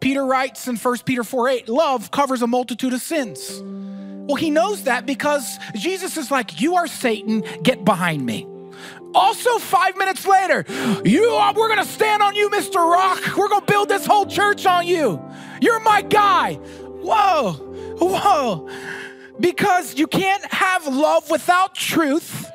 Peter 0.00 0.24
writes 0.24 0.66
in 0.68 0.76
1 0.76 0.98
Peter 1.04 1.22
4 1.22 1.48
8, 1.50 1.68
love 1.68 2.10
covers 2.10 2.40
a 2.40 2.46
multitude 2.46 2.94
of 2.94 3.02
sins. 3.02 3.60
Well, 3.62 4.36
he 4.36 4.48
knows 4.48 4.84
that 4.84 5.04
because 5.04 5.58
Jesus 5.74 6.16
is 6.16 6.30
like, 6.30 6.62
You 6.62 6.76
are 6.76 6.86
Satan, 6.86 7.44
get 7.62 7.84
behind 7.84 8.24
me. 8.24 8.46
Also, 9.14 9.58
five 9.58 9.98
minutes 9.98 10.26
later, 10.26 10.64
you 11.04 11.24
are, 11.24 11.52
we're 11.52 11.68
gonna 11.68 11.84
stand 11.84 12.22
on 12.22 12.34
you, 12.34 12.48
Mr. 12.48 12.76
Rock. 12.76 13.36
We're 13.36 13.48
gonna 13.48 13.66
build 13.66 13.90
this 13.90 14.06
whole 14.06 14.24
church 14.24 14.64
on 14.64 14.86
you. 14.86 15.22
You're 15.60 15.80
my 15.80 16.00
guy. 16.00 16.58
Whoa, 17.02 17.71
whoa. 18.04 18.68
Because 19.40 19.98
you 19.98 20.06
can't 20.06 20.44
have 20.52 20.86
love 20.86 21.30
without 21.30 21.74
truth. 21.74 22.50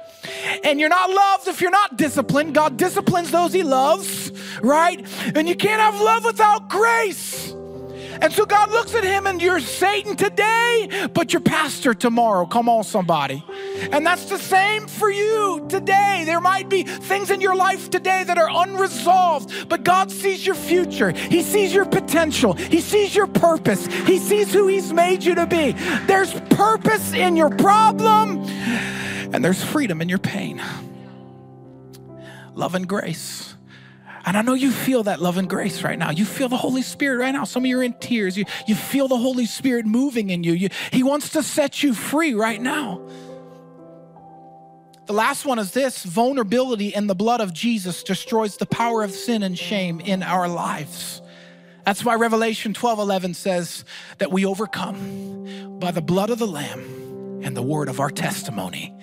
And 0.63 0.79
you're 0.79 0.89
not 0.89 1.09
loved 1.09 1.47
if 1.47 1.61
you're 1.61 1.71
not 1.71 1.97
disciplined. 1.97 2.53
God 2.53 2.77
disciplines 2.77 3.31
those 3.31 3.53
he 3.53 3.63
loves, 3.63 4.31
right? 4.61 5.05
And 5.35 5.47
you 5.47 5.55
can't 5.55 5.81
have 5.81 5.99
love 5.99 6.25
without 6.25 6.69
grace. 6.69 7.53
And 8.21 8.33
so 8.33 8.45
God 8.45 8.71
looks 8.71 8.95
at 8.95 9.03
him 9.03 9.27
and 9.27 9.41
you're 9.41 9.59
Satan 9.59 10.15
today, 10.15 11.09
but 11.13 11.33
you're 11.33 11.41
pastor 11.41 11.93
tomorrow. 11.93 12.45
Come 12.45 12.69
on, 12.69 12.83
somebody. 12.83 13.43
And 13.91 14.05
that's 14.05 14.25
the 14.25 14.37
same 14.37 14.87
for 14.87 15.09
you 15.09 15.65
today. 15.69 16.23
There 16.25 16.41
might 16.41 16.69
be 16.69 16.83
things 16.83 17.29
in 17.29 17.41
your 17.41 17.55
life 17.55 17.89
today 17.89 18.23
that 18.23 18.37
are 18.37 18.49
unresolved, 18.49 19.69
but 19.69 19.83
God 19.83 20.11
sees 20.11 20.45
your 20.45 20.55
future. 20.55 21.11
He 21.11 21.43
sees 21.43 21.73
your 21.73 21.85
potential. 21.85 22.53
He 22.53 22.81
sees 22.81 23.15
your 23.15 23.27
purpose. 23.27 23.85
He 23.85 24.19
sees 24.19 24.53
who 24.53 24.67
He's 24.67 24.91
made 24.93 25.23
you 25.23 25.35
to 25.35 25.45
be. 25.45 25.73
There's 26.07 26.33
purpose 26.49 27.13
in 27.13 27.35
your 27.35 27.49
problem, 27.49 28.39
and 29.33 29.43
there's 29.43 29.63
freedom 29.63 30.01
in 30.01 30.09
your 30.09 30.19
pain. 30.19 30.61
Love 32.55 32.73
and 32.75 32.87
grace. 32.87 33.46
And 34.27 34.35
I 34.35 34.41
know 34.41 34.55
you 34.55 34.71
feel 34.71 35.03
that 35.03 35.21
love 35.21 35.37
and 35.37 35.49
grace 35.49 35.83
right 35.83 35.97
now. 35.97 36.11
You 36.11 36.25
feel 36.25 36.49
the 36.49 36.57
Holy 36.57 36.81
Spirit 36.81 37.17
right 37.17 37.31
now. 37.31 37.45
Some 37.45 37.63
of 37.63 37.67
you 37.67 37.79
are 37.79 37.83
in 37.83 37.93
tears. 37.93 38.37
You, 38.37 38.43
you 38.67 38.75
feel 38.75 39.07
the 39.07 39.17
Holy 39.17 39.45
Spirit 39.45 39.85
moving 39.85 40.31
in 40.31 40.43
you. 40.43 40.51
you. 40.51 40.67
He 40.91 41.01
wants 41.01 41.29
to 41.29 41.41
set 41.41 41.81
you 41.81 41.93
free 41.93 42.33
right 42.33 42.61
now. 42.61 42.99
The 45.05 45.13
last 45.13 45.45
one 45.45 45.59
is 45.59 45.71
this 45.71 46.03
vulnerability 46.03 46.93
in 46.93 47.07
the 47.07 47.15
blood 47.15 47.39
of 47.39 47.53
Jesus 47.53 48.03
destroys 48.03 48.57
the 48.57 48.65
power 48.65 49.01
of 49.01 49.11
sin 49.11 49.43
and 49.43 49.57
shame 49.57 50.01
in 50.01 50.21
our 50.21 50.49
lives. 50.49 51.21
That's 51.85 52.03
why 52.03 52.15
Revelation 52.15 52.73
12 52.73 52.99
11 52.99 53.33
says 53.33 53.85
that 54.17 54.29
we 54.29 54.45
overcome 54.45 55.79
by 55.79 55.91
the 55.91 56.01
blood 56.01 56.31
of 56.31 56.37
the 56.37 56.47
Lamb 56.47 57.43
and 57.43 57.55
the 57.55 57.63
word 57.63 57.87
of 57.87 58.01
our 58.01 58.09
testimony. 58.11 58.93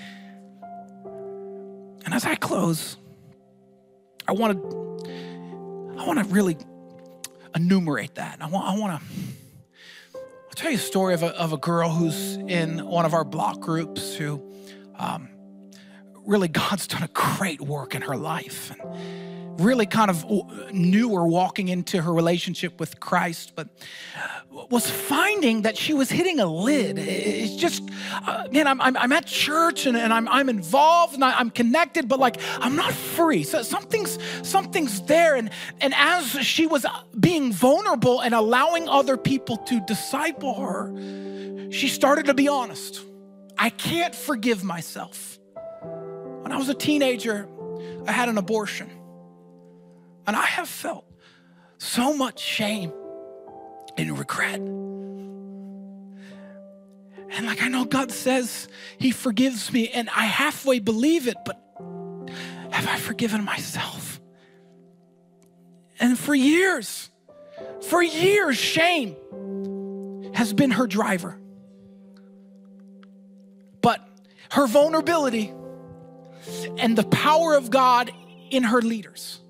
And 2.05 2.13
as 2.13 2.27
I 2.27 2.35
close, 2.35 2.99
I 4.29 4.33
want 4.33 4.61
to 4.61 4.84
I 6.05 6.07
want 6.07 6.19
to 6.19 6.27
really 6.27 6.59
enumerate 7.55 8.17
that. 8.17 8.37
I 8.43 8.47
want 8.47 8.69
I 8.69 8.79
want 8.79 9.01
to 9.01 9.07
I'll 10.15 10.51
tell 10.55 10.71
you 10.71 10.77
a 10.77 10.81
story 10.81 11.15
of 11.15 11.23
a, 11.23 11.29
of 11.29 11.55
a 11.55 11.57
girl 11.57 11.89
who's 11.89 12.37
in 12.37 12.85
one 12.85 13.07
of 13.07 13.15
our 13.15 13.25
block 13.25 13.59
groups 13.61 14.15
who 14.15 14.43
um, 14.99 15.31
really 16.27 16.49
God's 16.61 16.87
done 16.87 17.05
a 17.05 17.09
great 17.09 17.63
work 17.63 17.95
in 17.95 18.03
her 18.03 18.19
life 18.19 18.71
and 18.71 18.83
really 19.59 19.87
kind 19.87 20.11
of 20.11 20.25
knew 20.73 21.15
her 21.15 21.27
walking 21.27 21.69
into 21.69 22.03
her 22.03 22.13
relationship 22.13 22.81
with 22.81 23.01
Christ, 23.01 23.53
but 23.55 23.69
was 24.71 24.91
finding 24.91 25.63
that 25.63 25.77
she 25.77 25.95
was 25.95 26.11
hitting 26.11 26.41
a 26.41 26.47
lid. 26.47 26.99
It's 26.99 27.57
just, 27.57 27.83
uh, 28.27 28.47
man, 28.51 28.67
I'm, 28.67 28.81
I'm, 28.81 28.97
I'm, 28.97 29.13
at 29.13 29.27
church 29.27 29.87
and, 29.87 29.97
and 29.97 30.13
I'm, 30.13 30.29
I'm 30.29 30.49
involved 30.49 31.15
and 31.15 31.25
I, 31.25 31.41
am 31.41 31.51
connected, 31.51 32.09
but 32.09 32.19
like 32.19 32.37
I'm 32.59 32.77
not 32.77 32.93
free. 32.93 33.43
So 33.43 33.63
something's 33.63 34.19
something's 34.43 35.03
there. 35.03 35.35
And, 35.35 35.51
and 35.81 35.95
as 35.97 36.27
she 36.45 36.67
was 36.67 36.87
being 37.19 37.53
vulnerable 37.53 38.21
and 38.21 38.35
allowing 38.35 38.89
other 38.89 39.17
people 39.17 39.57
to 39.59 39.81
disciple 39.87 40.55
her, 40.61 41.71
she 41.71 41.89
started 41.89 42.27
to 42.27 42.35
be 42.35 42.49
honest. 42.49 43.03
I 43.57 43.71
can't 43.71 44.15
forgive 44.15 44.65
myself. 44.65 45.39
When 46.43 46.53
I 46.53 46.57
was 46.57 46.69
a 46.69 46.75
teenager, 46.75 47.49
I 48.07 48.13
had 48.13 48.29
an 48.29 48.39
abortion. 48.39 48.91
And 50.27 50.37
I 50.37 50.47
have 50.47 50.69
felt 50.69 51.05
so 51.79 52.15
much 52.17 52.41
shame 52.41 52.93
and 53.97 54.19
regret. 54.19 54.61
And 57.37 57.47
like 57.47 57.63
I 57.63 57.69
know 57.69 57.85
God 57.85 58.11
says 58.13 58.69
He 58.99 59.11
forgives 59.11 59.73
me, 59.73 59.89
and 59.89 60.09
I 60.11 60.25
halfway 60.25 60.79
believe 60.79 61.27
it, 61.29 61.37
but 61.45 61.61
have 62.71 62.89
I 62.89 62.97
forgiven 62.97 63.45
myself? 63.45 64.21
And 66.01 66.19
for 66.19 66.35
years, 66.35 67.11
for 67.83 68.03
years, 68.03 68.57
shame 68.57 69.17
has 70.35 70.53
been 70.53 70.73
her 70.73 70.87
driver. 70.87 71.39
But 73.81 74.07
her 74.51 74.67
vulnerability 74.67 75.53
and 76.79 76.97
the 76.97 77.05
power 77.05 77.55
of 77.55 77.71
God 77.71 78.11
in 78.51 78.65
her 78.65 78.83
leaders 78.83 79.41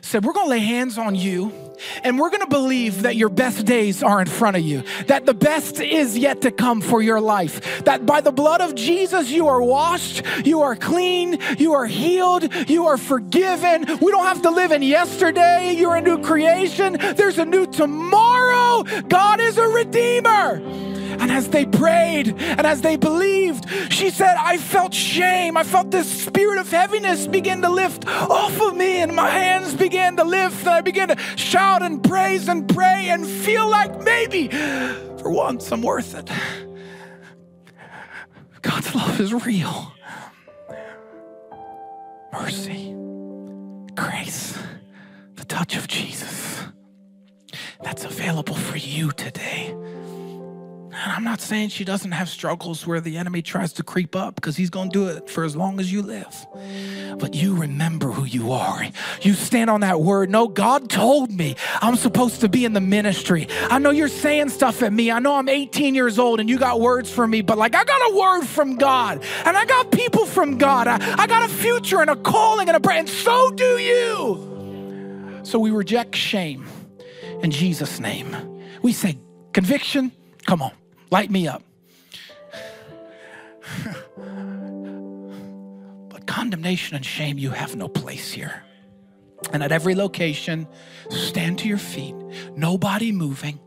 said, 0.00 0.24
We're 0.24 0.32
gonna 0.32 0.50
lay 0.50 0.60
hands 0.60 0.98
on 0.98 1.14
you 1.14 1.52
and 2.02 2.18
we're 2.18 2.30
gonna 2.30 2.46
believe 2.46 3.02
that 3.02 3.16
your 3.16 3.28
best 3.28 3.66
days 3.66 4.02
are 4.02 4.20
in 4.20 4.26
front 4.26 4.56
of 4.56 4.62
you, 4.62 4.82
that 5.06 5.26
the 5.26 5.34
best 5.34 5.80
is 5.80 6.16
yet 6.16 6.42
to 6.42 6.50
come 6.50 6.80
for 6.80 7.02
your 7.02 7.20
life, 7.20 7.84
that 7.84 8.06
by 8.06 8.20
the 8.20 8.32
blood 8.32 8.60
of 8.60 8.74
Jesus 8.74 9.30
you 9.30 9.48
are 9.48 9.62
washed, 9.62 10.22
you 10.44 10.62
are 10.62 10.76
clean, 10.76 11.38
you 11.58 11.74
are 11.74 11.86
healed, 11.86 12.52
you 12.68 12.86
are 12.86 12.96
forgiven. 12.96 13.84
We 14.00 14.10
don't 14.10 14.26
have 14.26 14.42
to 14.42 14.50
live 14.50 14.72
in 14.72 14.82
yesterday, 14.82 15.74
you're 15.76 15.96
a 15.96 16.00
new 16.00 16.22
creation, 16.22 16.96
there's 17.16 17.38
a 17.38 17.44
new 17.44 17.66
tomorrow. 17.66 18.84
God 19.08 19.40
is 19.40 19.58
a 19.58 19.66
redeemer. 19.66 20.85
As 21.36 21.48
they 21.50 21.66
prayed 21.66 22.28
and 22.38 22.66
as 22.66 22.80
they 22.80 22.96
believed, 22.96 23.66
she 23.92 24.08
said, 24.08 24.36
I 24.38 24.56
felt 24.56 24.94
shame. 24.94 25.58
I 25.58 25.64
felt 25.64 25.90
this 25.90 26.08
spirit 26.24 26.58
of 26.58 26.70
heaviness 26.70 27.26
begin 27.26 27.60
to 27.60 27.68
lift 27.68 28.08
off 28.08 28.58
of 28.58 28.74
me, 28.74 29.02
and 29.02 29.14
my 29.14 29.28
hands 29.28 29.74
began 29.74 30.16
to 30.16 30.24
lift, 30.24 30.60
and 30.60 30.70
I 30.70 30.80
began 30.80 31.08
to 31.08 31.18
shout 31.36 31.82
and 31.82 32.02
praise 32.02 32.48
and 32.48 32.66
pray 32.66 33.10
and 33.10 33.26
feel 33.26 33.68
like 33.68 34.00
maybe 34.00 34.48
for 34.48 35.30
once 35.30 35.70
I'm 35.70 35.82
worth 35.82 36.14
it. 36.14 36.30
God's 38.62 38.94
love 38.94 39.20
is 39.20 39.34
real. 39.34 39.92
Mercy, 42.32 42.94
grace, 43.94 44.58
the 45.34 45.44
touch 45.44 45.76
of 45.76 45.86
Jesus. 45.86 46.62
That's 47.82 48.06
available 48.06 48.56
for 48.56 48.78
you 48.78 49.12
today. 49.12 49.76
And 50.98 51.12
I'm 51.12 51.24
not 51.24 51.42
saying 51.42 51.68
she 51.68 51.84
doesn't 51.84 52.12
have 52.12 52.26
struggles 52.26 52.86
where 52.86 53.02
the 53.02 53.18
enemy 53.18 53.42
tries 53.42 53.74
to 53.74 53.82
creep 53.82 54.16
up 54.16 54.34
because 54.34 54.56
he's 54.56 54.70
going 54.70 54.90
to 54.90 54.98
do 54.98 55.08
it 55.08 55.28
for 55.28 55.44
as 55.44 55.54
long 55.54 55.78
as 55.78 55.92
you 55.92 56.00
live. 56.00 56.46
But 57.18 57.34
you 57.34 57.54
remember 57.54 58.10
who 58.10 58.24
you 58.24 58.50
are. 58.52 58.82
You 59.20 59.34
stand 59.34 59.68
on 59.68 59.82
that 59.82 60.00
word. 60.00 60.30
No, 60.30 60.48
God 60.48 60.88
told 60.88 61.30
me 61.30 61.54
I'm 61.82 61.96
supposed 61.96 62.40
to 62.40 62.48
be 62.48 62.64
in 62.64 62.72
the 62.72 62.80
ministry. 62.80 63.46
I 63.70 63.78
know 63.78 63.90
you're 63.90 64.08
saying 64.08 64.48
stuff 64.48 64.82
at 64.82 64.90
me. 64.90 65.10
I 65.10 65.18
know 65.18 65.34
I'm 65.34 65.50
18 65.50 65.94
years 65.94 66.18
old 66.18 66.40
and 66.40 66.48
you 66.48 66.58
got 66.58 66.80
words 66.80 67.10
for 67.10 67.28
me, 67.28 67.42
but 67.42 67.58
like 67.58 67.74
I 67.74 67.84
got 67.84 68.10
a 68.10 68.16
word 68.16 68.46
from 68.46 68.76
God 68.76 69.22
and 69.44 69.54
I 69.54 69.66
got 69.66 69.92
people 69.92 70.24
from 70.24 70.56
God. 70.56 70.88
I, 70.88 70.96
I 71.18 71.26
got 71.26 71.50
a 71.50 71.52
future 71.52 72.00
and 72.00 72.08
a 72.08 72.16
calling 72.16 72.68
and 72.68 72.76
a 72.76 72.80
prayer, 72.80 73.00
and 73.00 73.08
so 73.08 73.50
do 73.50 73.78
you. 73.78 75.40
So 75.42 75.58
we 75.58 75.70
reject 75.70 76.16
shame 76.16 76.66
in 77.42 77.50
Jesus' 77.50 78.00
name. 78.00 78.34
We 78.80 78.92
say, 78.92 79.18
conviction, 79.52 80.10
come 80.46 80.62
on. 80.62 80.72
Light 81.10 81.30
me 81.30 81.46
up. 81.48 81.62
but 86.08 86.26
condemnation 86.26 86.96
and 86.96 87.04
shame, 87.04 87.38
you 87.38 87.50
have 87.50 87.76
no 87.76 87.88
place 87.88 88.32
here. 88.32 88.62
And 89.52 89.62
at 89.62 89.70
every 89.72 89.94
location, 89.94 90.66
stand 91.10 91.58
to 91.60 91.68
your 91.68 91.78
feet, 91.78 92.14
nobody 92.56 93.12
moving. 93.12 93.60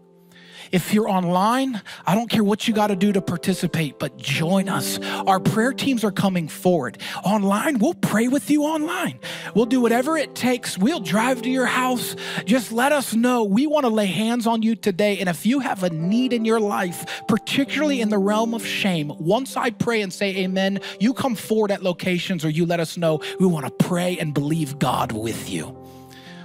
If 0.72 0.94
you're 0.94 1.10
online, 1.10 1.82
I 2.06 2.16
don't 2.16 2.30
care 2.30 2.44
what 2.44 2.68
you 2.68 2.74
got 2.74 2.88
to 2.88 2.96
do 2.96 3.12
to 3.14 3.22
participate, 3.22 3.98
but 4.00 4.18
join 4.18 4.70
us. 4.70 5.00
Our 5.00 5.40
prayer 5.40 5.74
teams 5.74 6.04
are 6.04 6.12
coming 6.12 6.48
forward. 6.48 6.98
Online, 7.24 7.80
we'll 7.80 7.96
pray 7.96 8.28
with 8.28 8.50
you 8.52 8.64
online. 8.64 9.20
We'll 9.56 9.66
do 9.66 9.82
whatever 9.82 10.18
it 10.18 10.36
takes. 10.36 10.78
We'll 10.78 11.00
drive 11.00 11.42
to 11.44 11.50
your 11.50 11.66
house. 11.66 12.16
Just 12.46 12.72
let 12.72 12.92
us 12.92 13.14
know. 13.14 13.44
We 13.44 13.66
want 13.68 13.86
to 13.86 13.90
lay 13.90 14.06
hands 14.06 14.46
on 14.46 14.62
you 14.62 14.76
today. 14.76 15.20
And 15.20 15.30
if 15.30 15.46
you 15.46 15.60
have 15.60 15.84
a 15.84 15.90
need 15.90 16.34
in 16.34 16.46
your 16.46 16.60
life, 16.60 17.22
particularly 17.28 18.02
in 18.02 18.10
the 18.10 18.18
realm 18.18 18.54
of 18.54 18.66
shame, 18.66 19.12
once 19.20 19.58
I 19.58 19.72
pray 19.72 20.02
and 20.02 20.14
say 20.14 20.36
amen, 20.38 20.82
you 21.00 21.14
come 21.14 21.36
forward 21.36 21.72
at 21.72 21.84
locations 21.84 22.46
or 22.46 22.50
you 22.50 22.66
let 22.66 22.80
us 22.80 22.98
know. 22.98 23.22
We 23.40 23.48
want 23.48 23.66
to 23.66 23.86
pray 23.86 24.18
and 24.18 24.34
believe 24.34 24.78
God 24.78 25.12
with 25.12 25.50
you. 25.50 25.79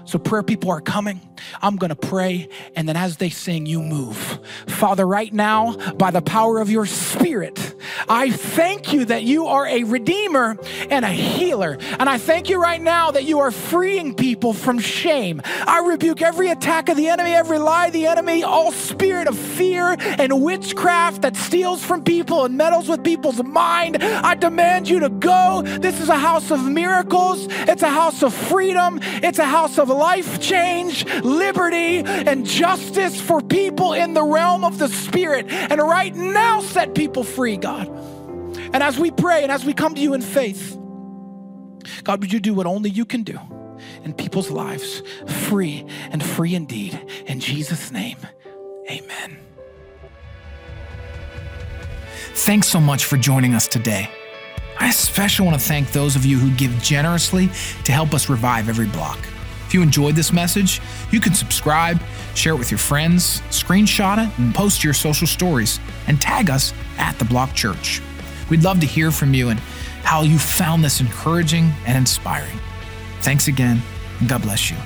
So, 0.05 0.19
prayer 0.19 0.43
people 0.43 0.71
are 0.71 0.81
coming. 0.81 1.21
I'm 1.63 1.77
going 1.77 1.91
to 1.91 1.97
pray. 1.97 2.49
And 2.77 2.89
then 2.89 2.97
as 2.97 3.17
they 3.17 3.31
sing, 3.31 3.67
you 3.67 3.83
move. 3.83 4.39
Father, 4.67 5.07
right 5.07 5.33
now, 5.33 5.77
by 5.95 6.11
the 6.11 6.23
power 6.23 6.61
of 6.61 6.71
your 6.71 6.87
spirit, 6.87 7.75
I 8.09 8.31
thank 8.31 8.93
you 8.93 9.05
that 9.07 9.23
you 9.23 9.47
are 9.47 9.67
a 9.67 9.85
redeemer 9.85 10.57
and 10.91 11.05
a 11.05 11.11
healer. 11.11 11.79
And 11.99 12.09
I 12.09 12.19
thank 12.19 12.49
you 12.49 12.61
right 12.61 12.81
now 12.81 13.11
that 13.11 13.25
you 13.25 13.41
are 13.41 13.51
freeing 13.51 14.15
people 14.15 14.53
from 14.53 14.79
shame. 14.79 15.43
I 15.45 15.85
rebuke 15.87 16.23
every 16.23 16.49
attack 16.49 16.89
of 16.89 16.97
the 16.97 17.09
enemy, 17.09 17.33
every 17.33 17.59
lie 17.59 17.87
of 17.87 17.93
the 17.93 18.07
enemy, 18.07 18.43
all 18.43 18.73
spirit 18.73 19.29
of 19.29 19.39
fear 19.39 19.97
and 19.99 20.43
witchcraft 20.43 21.23
that 21.23 21.37
steals 21.37 21.85
from 21.85 22.03
people 22.05 22.45
and 22.45 22.57
meddles 22.57 22.89
with 22.89 23.05
people's 23.05 23.43
mind. 23.43 24.03
I 24.03 24.35
demand 24.35 24.89
you 24.89 25.01
to 25.01 25.09
go. 25.09 25.63
This 25.65 26.01
is 26.01 26.09
a 26.09 26.19
house 26.19 26.51
of 26.51 26.65
miracles, 26.65 27.47
it's 27.51 27.83
a 27.83 27.91
house 27.91 28.23
of 28.23 28.35
freedom, 28.35 28.99
it's 29.03 29.39
a 29.39 29.45
house 29.45 29.79
of 29.79 29.89
life 29.95 30.41
change, 30.41 31.05
liberty, 31.23 31.99
and 32.05 32.45
justice 32.45 33.21
for 33.21 33.41
people 33.41 33.93
in 33.93 34.15
the 34.15 34.23
realm 34.23 34.65
of 34.65 34.79
the 34.79 34.89
Spirit. 34.89 35.47
And 35.49 35.81
right 35.81 36.15
now, 36.15 36.61
set 36.61 36.95
people 36.95 37.25
free, 37.25 37.57
God. 37.57 37.89
And 38.73 38.83
as 38.83 38.99
we 38.99 39.11
pray 39.11 39.43
and 39.43 39.53
as 39.53 39.65
we 39.65 39.73
come 39.73 39.95
to 39.95 40.01
you 40.01 40.15
in 40.15 40.21
faith, 40.21 40.79
God, 42.03 42.21
would 42.21 42.33
you 42.33 42.41
do 42.41 42.55
what 42.55 42.67
only 42.67 42.91
you 42.91 43.05
can 43.05 43.23
do 43.23 43.39
in 44.05 44.13
people's 44.13 44.51
lives, 44.51 45.03
free 45.27 45.87
and 46.11 46.23
free 46.23 46.55
indeed. 46.55 46.99
In 47.27 47.41
Jesus' 47.41 47.91
name, 47.91 48.19
amen. 48.91 49.39
Thanks 52.35 52.67
so 52.67 52.81
much 52.81 53.05
for 53.05 53.17
joining 53.17 53.55
us 53.55 53.69
today. 53.69 54.11
I 54.79 54.89
especially 54.89 55.47
want 55.47 55.61
to 55.61 55.67
thank 55.67 55.93
those 55.93 56.17
of 56.17 56.25
you 56.25 56.37
who 56.37 56.51
give 56.57 56.73
generously 56.83 57.49
to 57.85 57.93
help 57.93 58.13
us 58.13 58.29
revive 58.29 58.69
every 58.69 58.87
block. 58.87 59.19
You 59.75 59.83
enjoyed 59.83 60.15
this 60.15 60.33
message, 60.33 60.81
you 61.11 61.19
can 61.19 61.35
subscribe, 61.35 62.01
share 62.37 62.53
it 62.53 62.59
with 62.59 62.71
your 62.71 62.79
friends, 62.79 63.41
screenshot 63.51 64.25
it, 64.25 64.39
and 64.39 64.55
post 64.55 64.85
your 64.85 64.95
social 64.95 65.27
stories, 65.27 65.81
and 66.07 66.21
tag 66.21 66.49
us 66.49 66.73
at 66.97 67.19
The 67.19 67.25
Block 67.25 67.55
Church. 67.55 68.01
We'd 68.49 68.63
love 68.63 68.79
to 68.81 68.87
hear 68.87 69.11
from 69.11 69.35
you 69.35 69.49
and 69.49 69.59
how 70.05 70.23
you 70.23 70.39
found 70.39 70.85
this 70.85 71.01
encouraging 71.01 71.73
and 71.87 71.99
inspiring. 71.99 72.57
Thanks 73.23 73.49
again, 73.49 73.83
and 74.21 74.29
God 74.29 74.43
bless 74.43 74.71
you. 74.71 74.77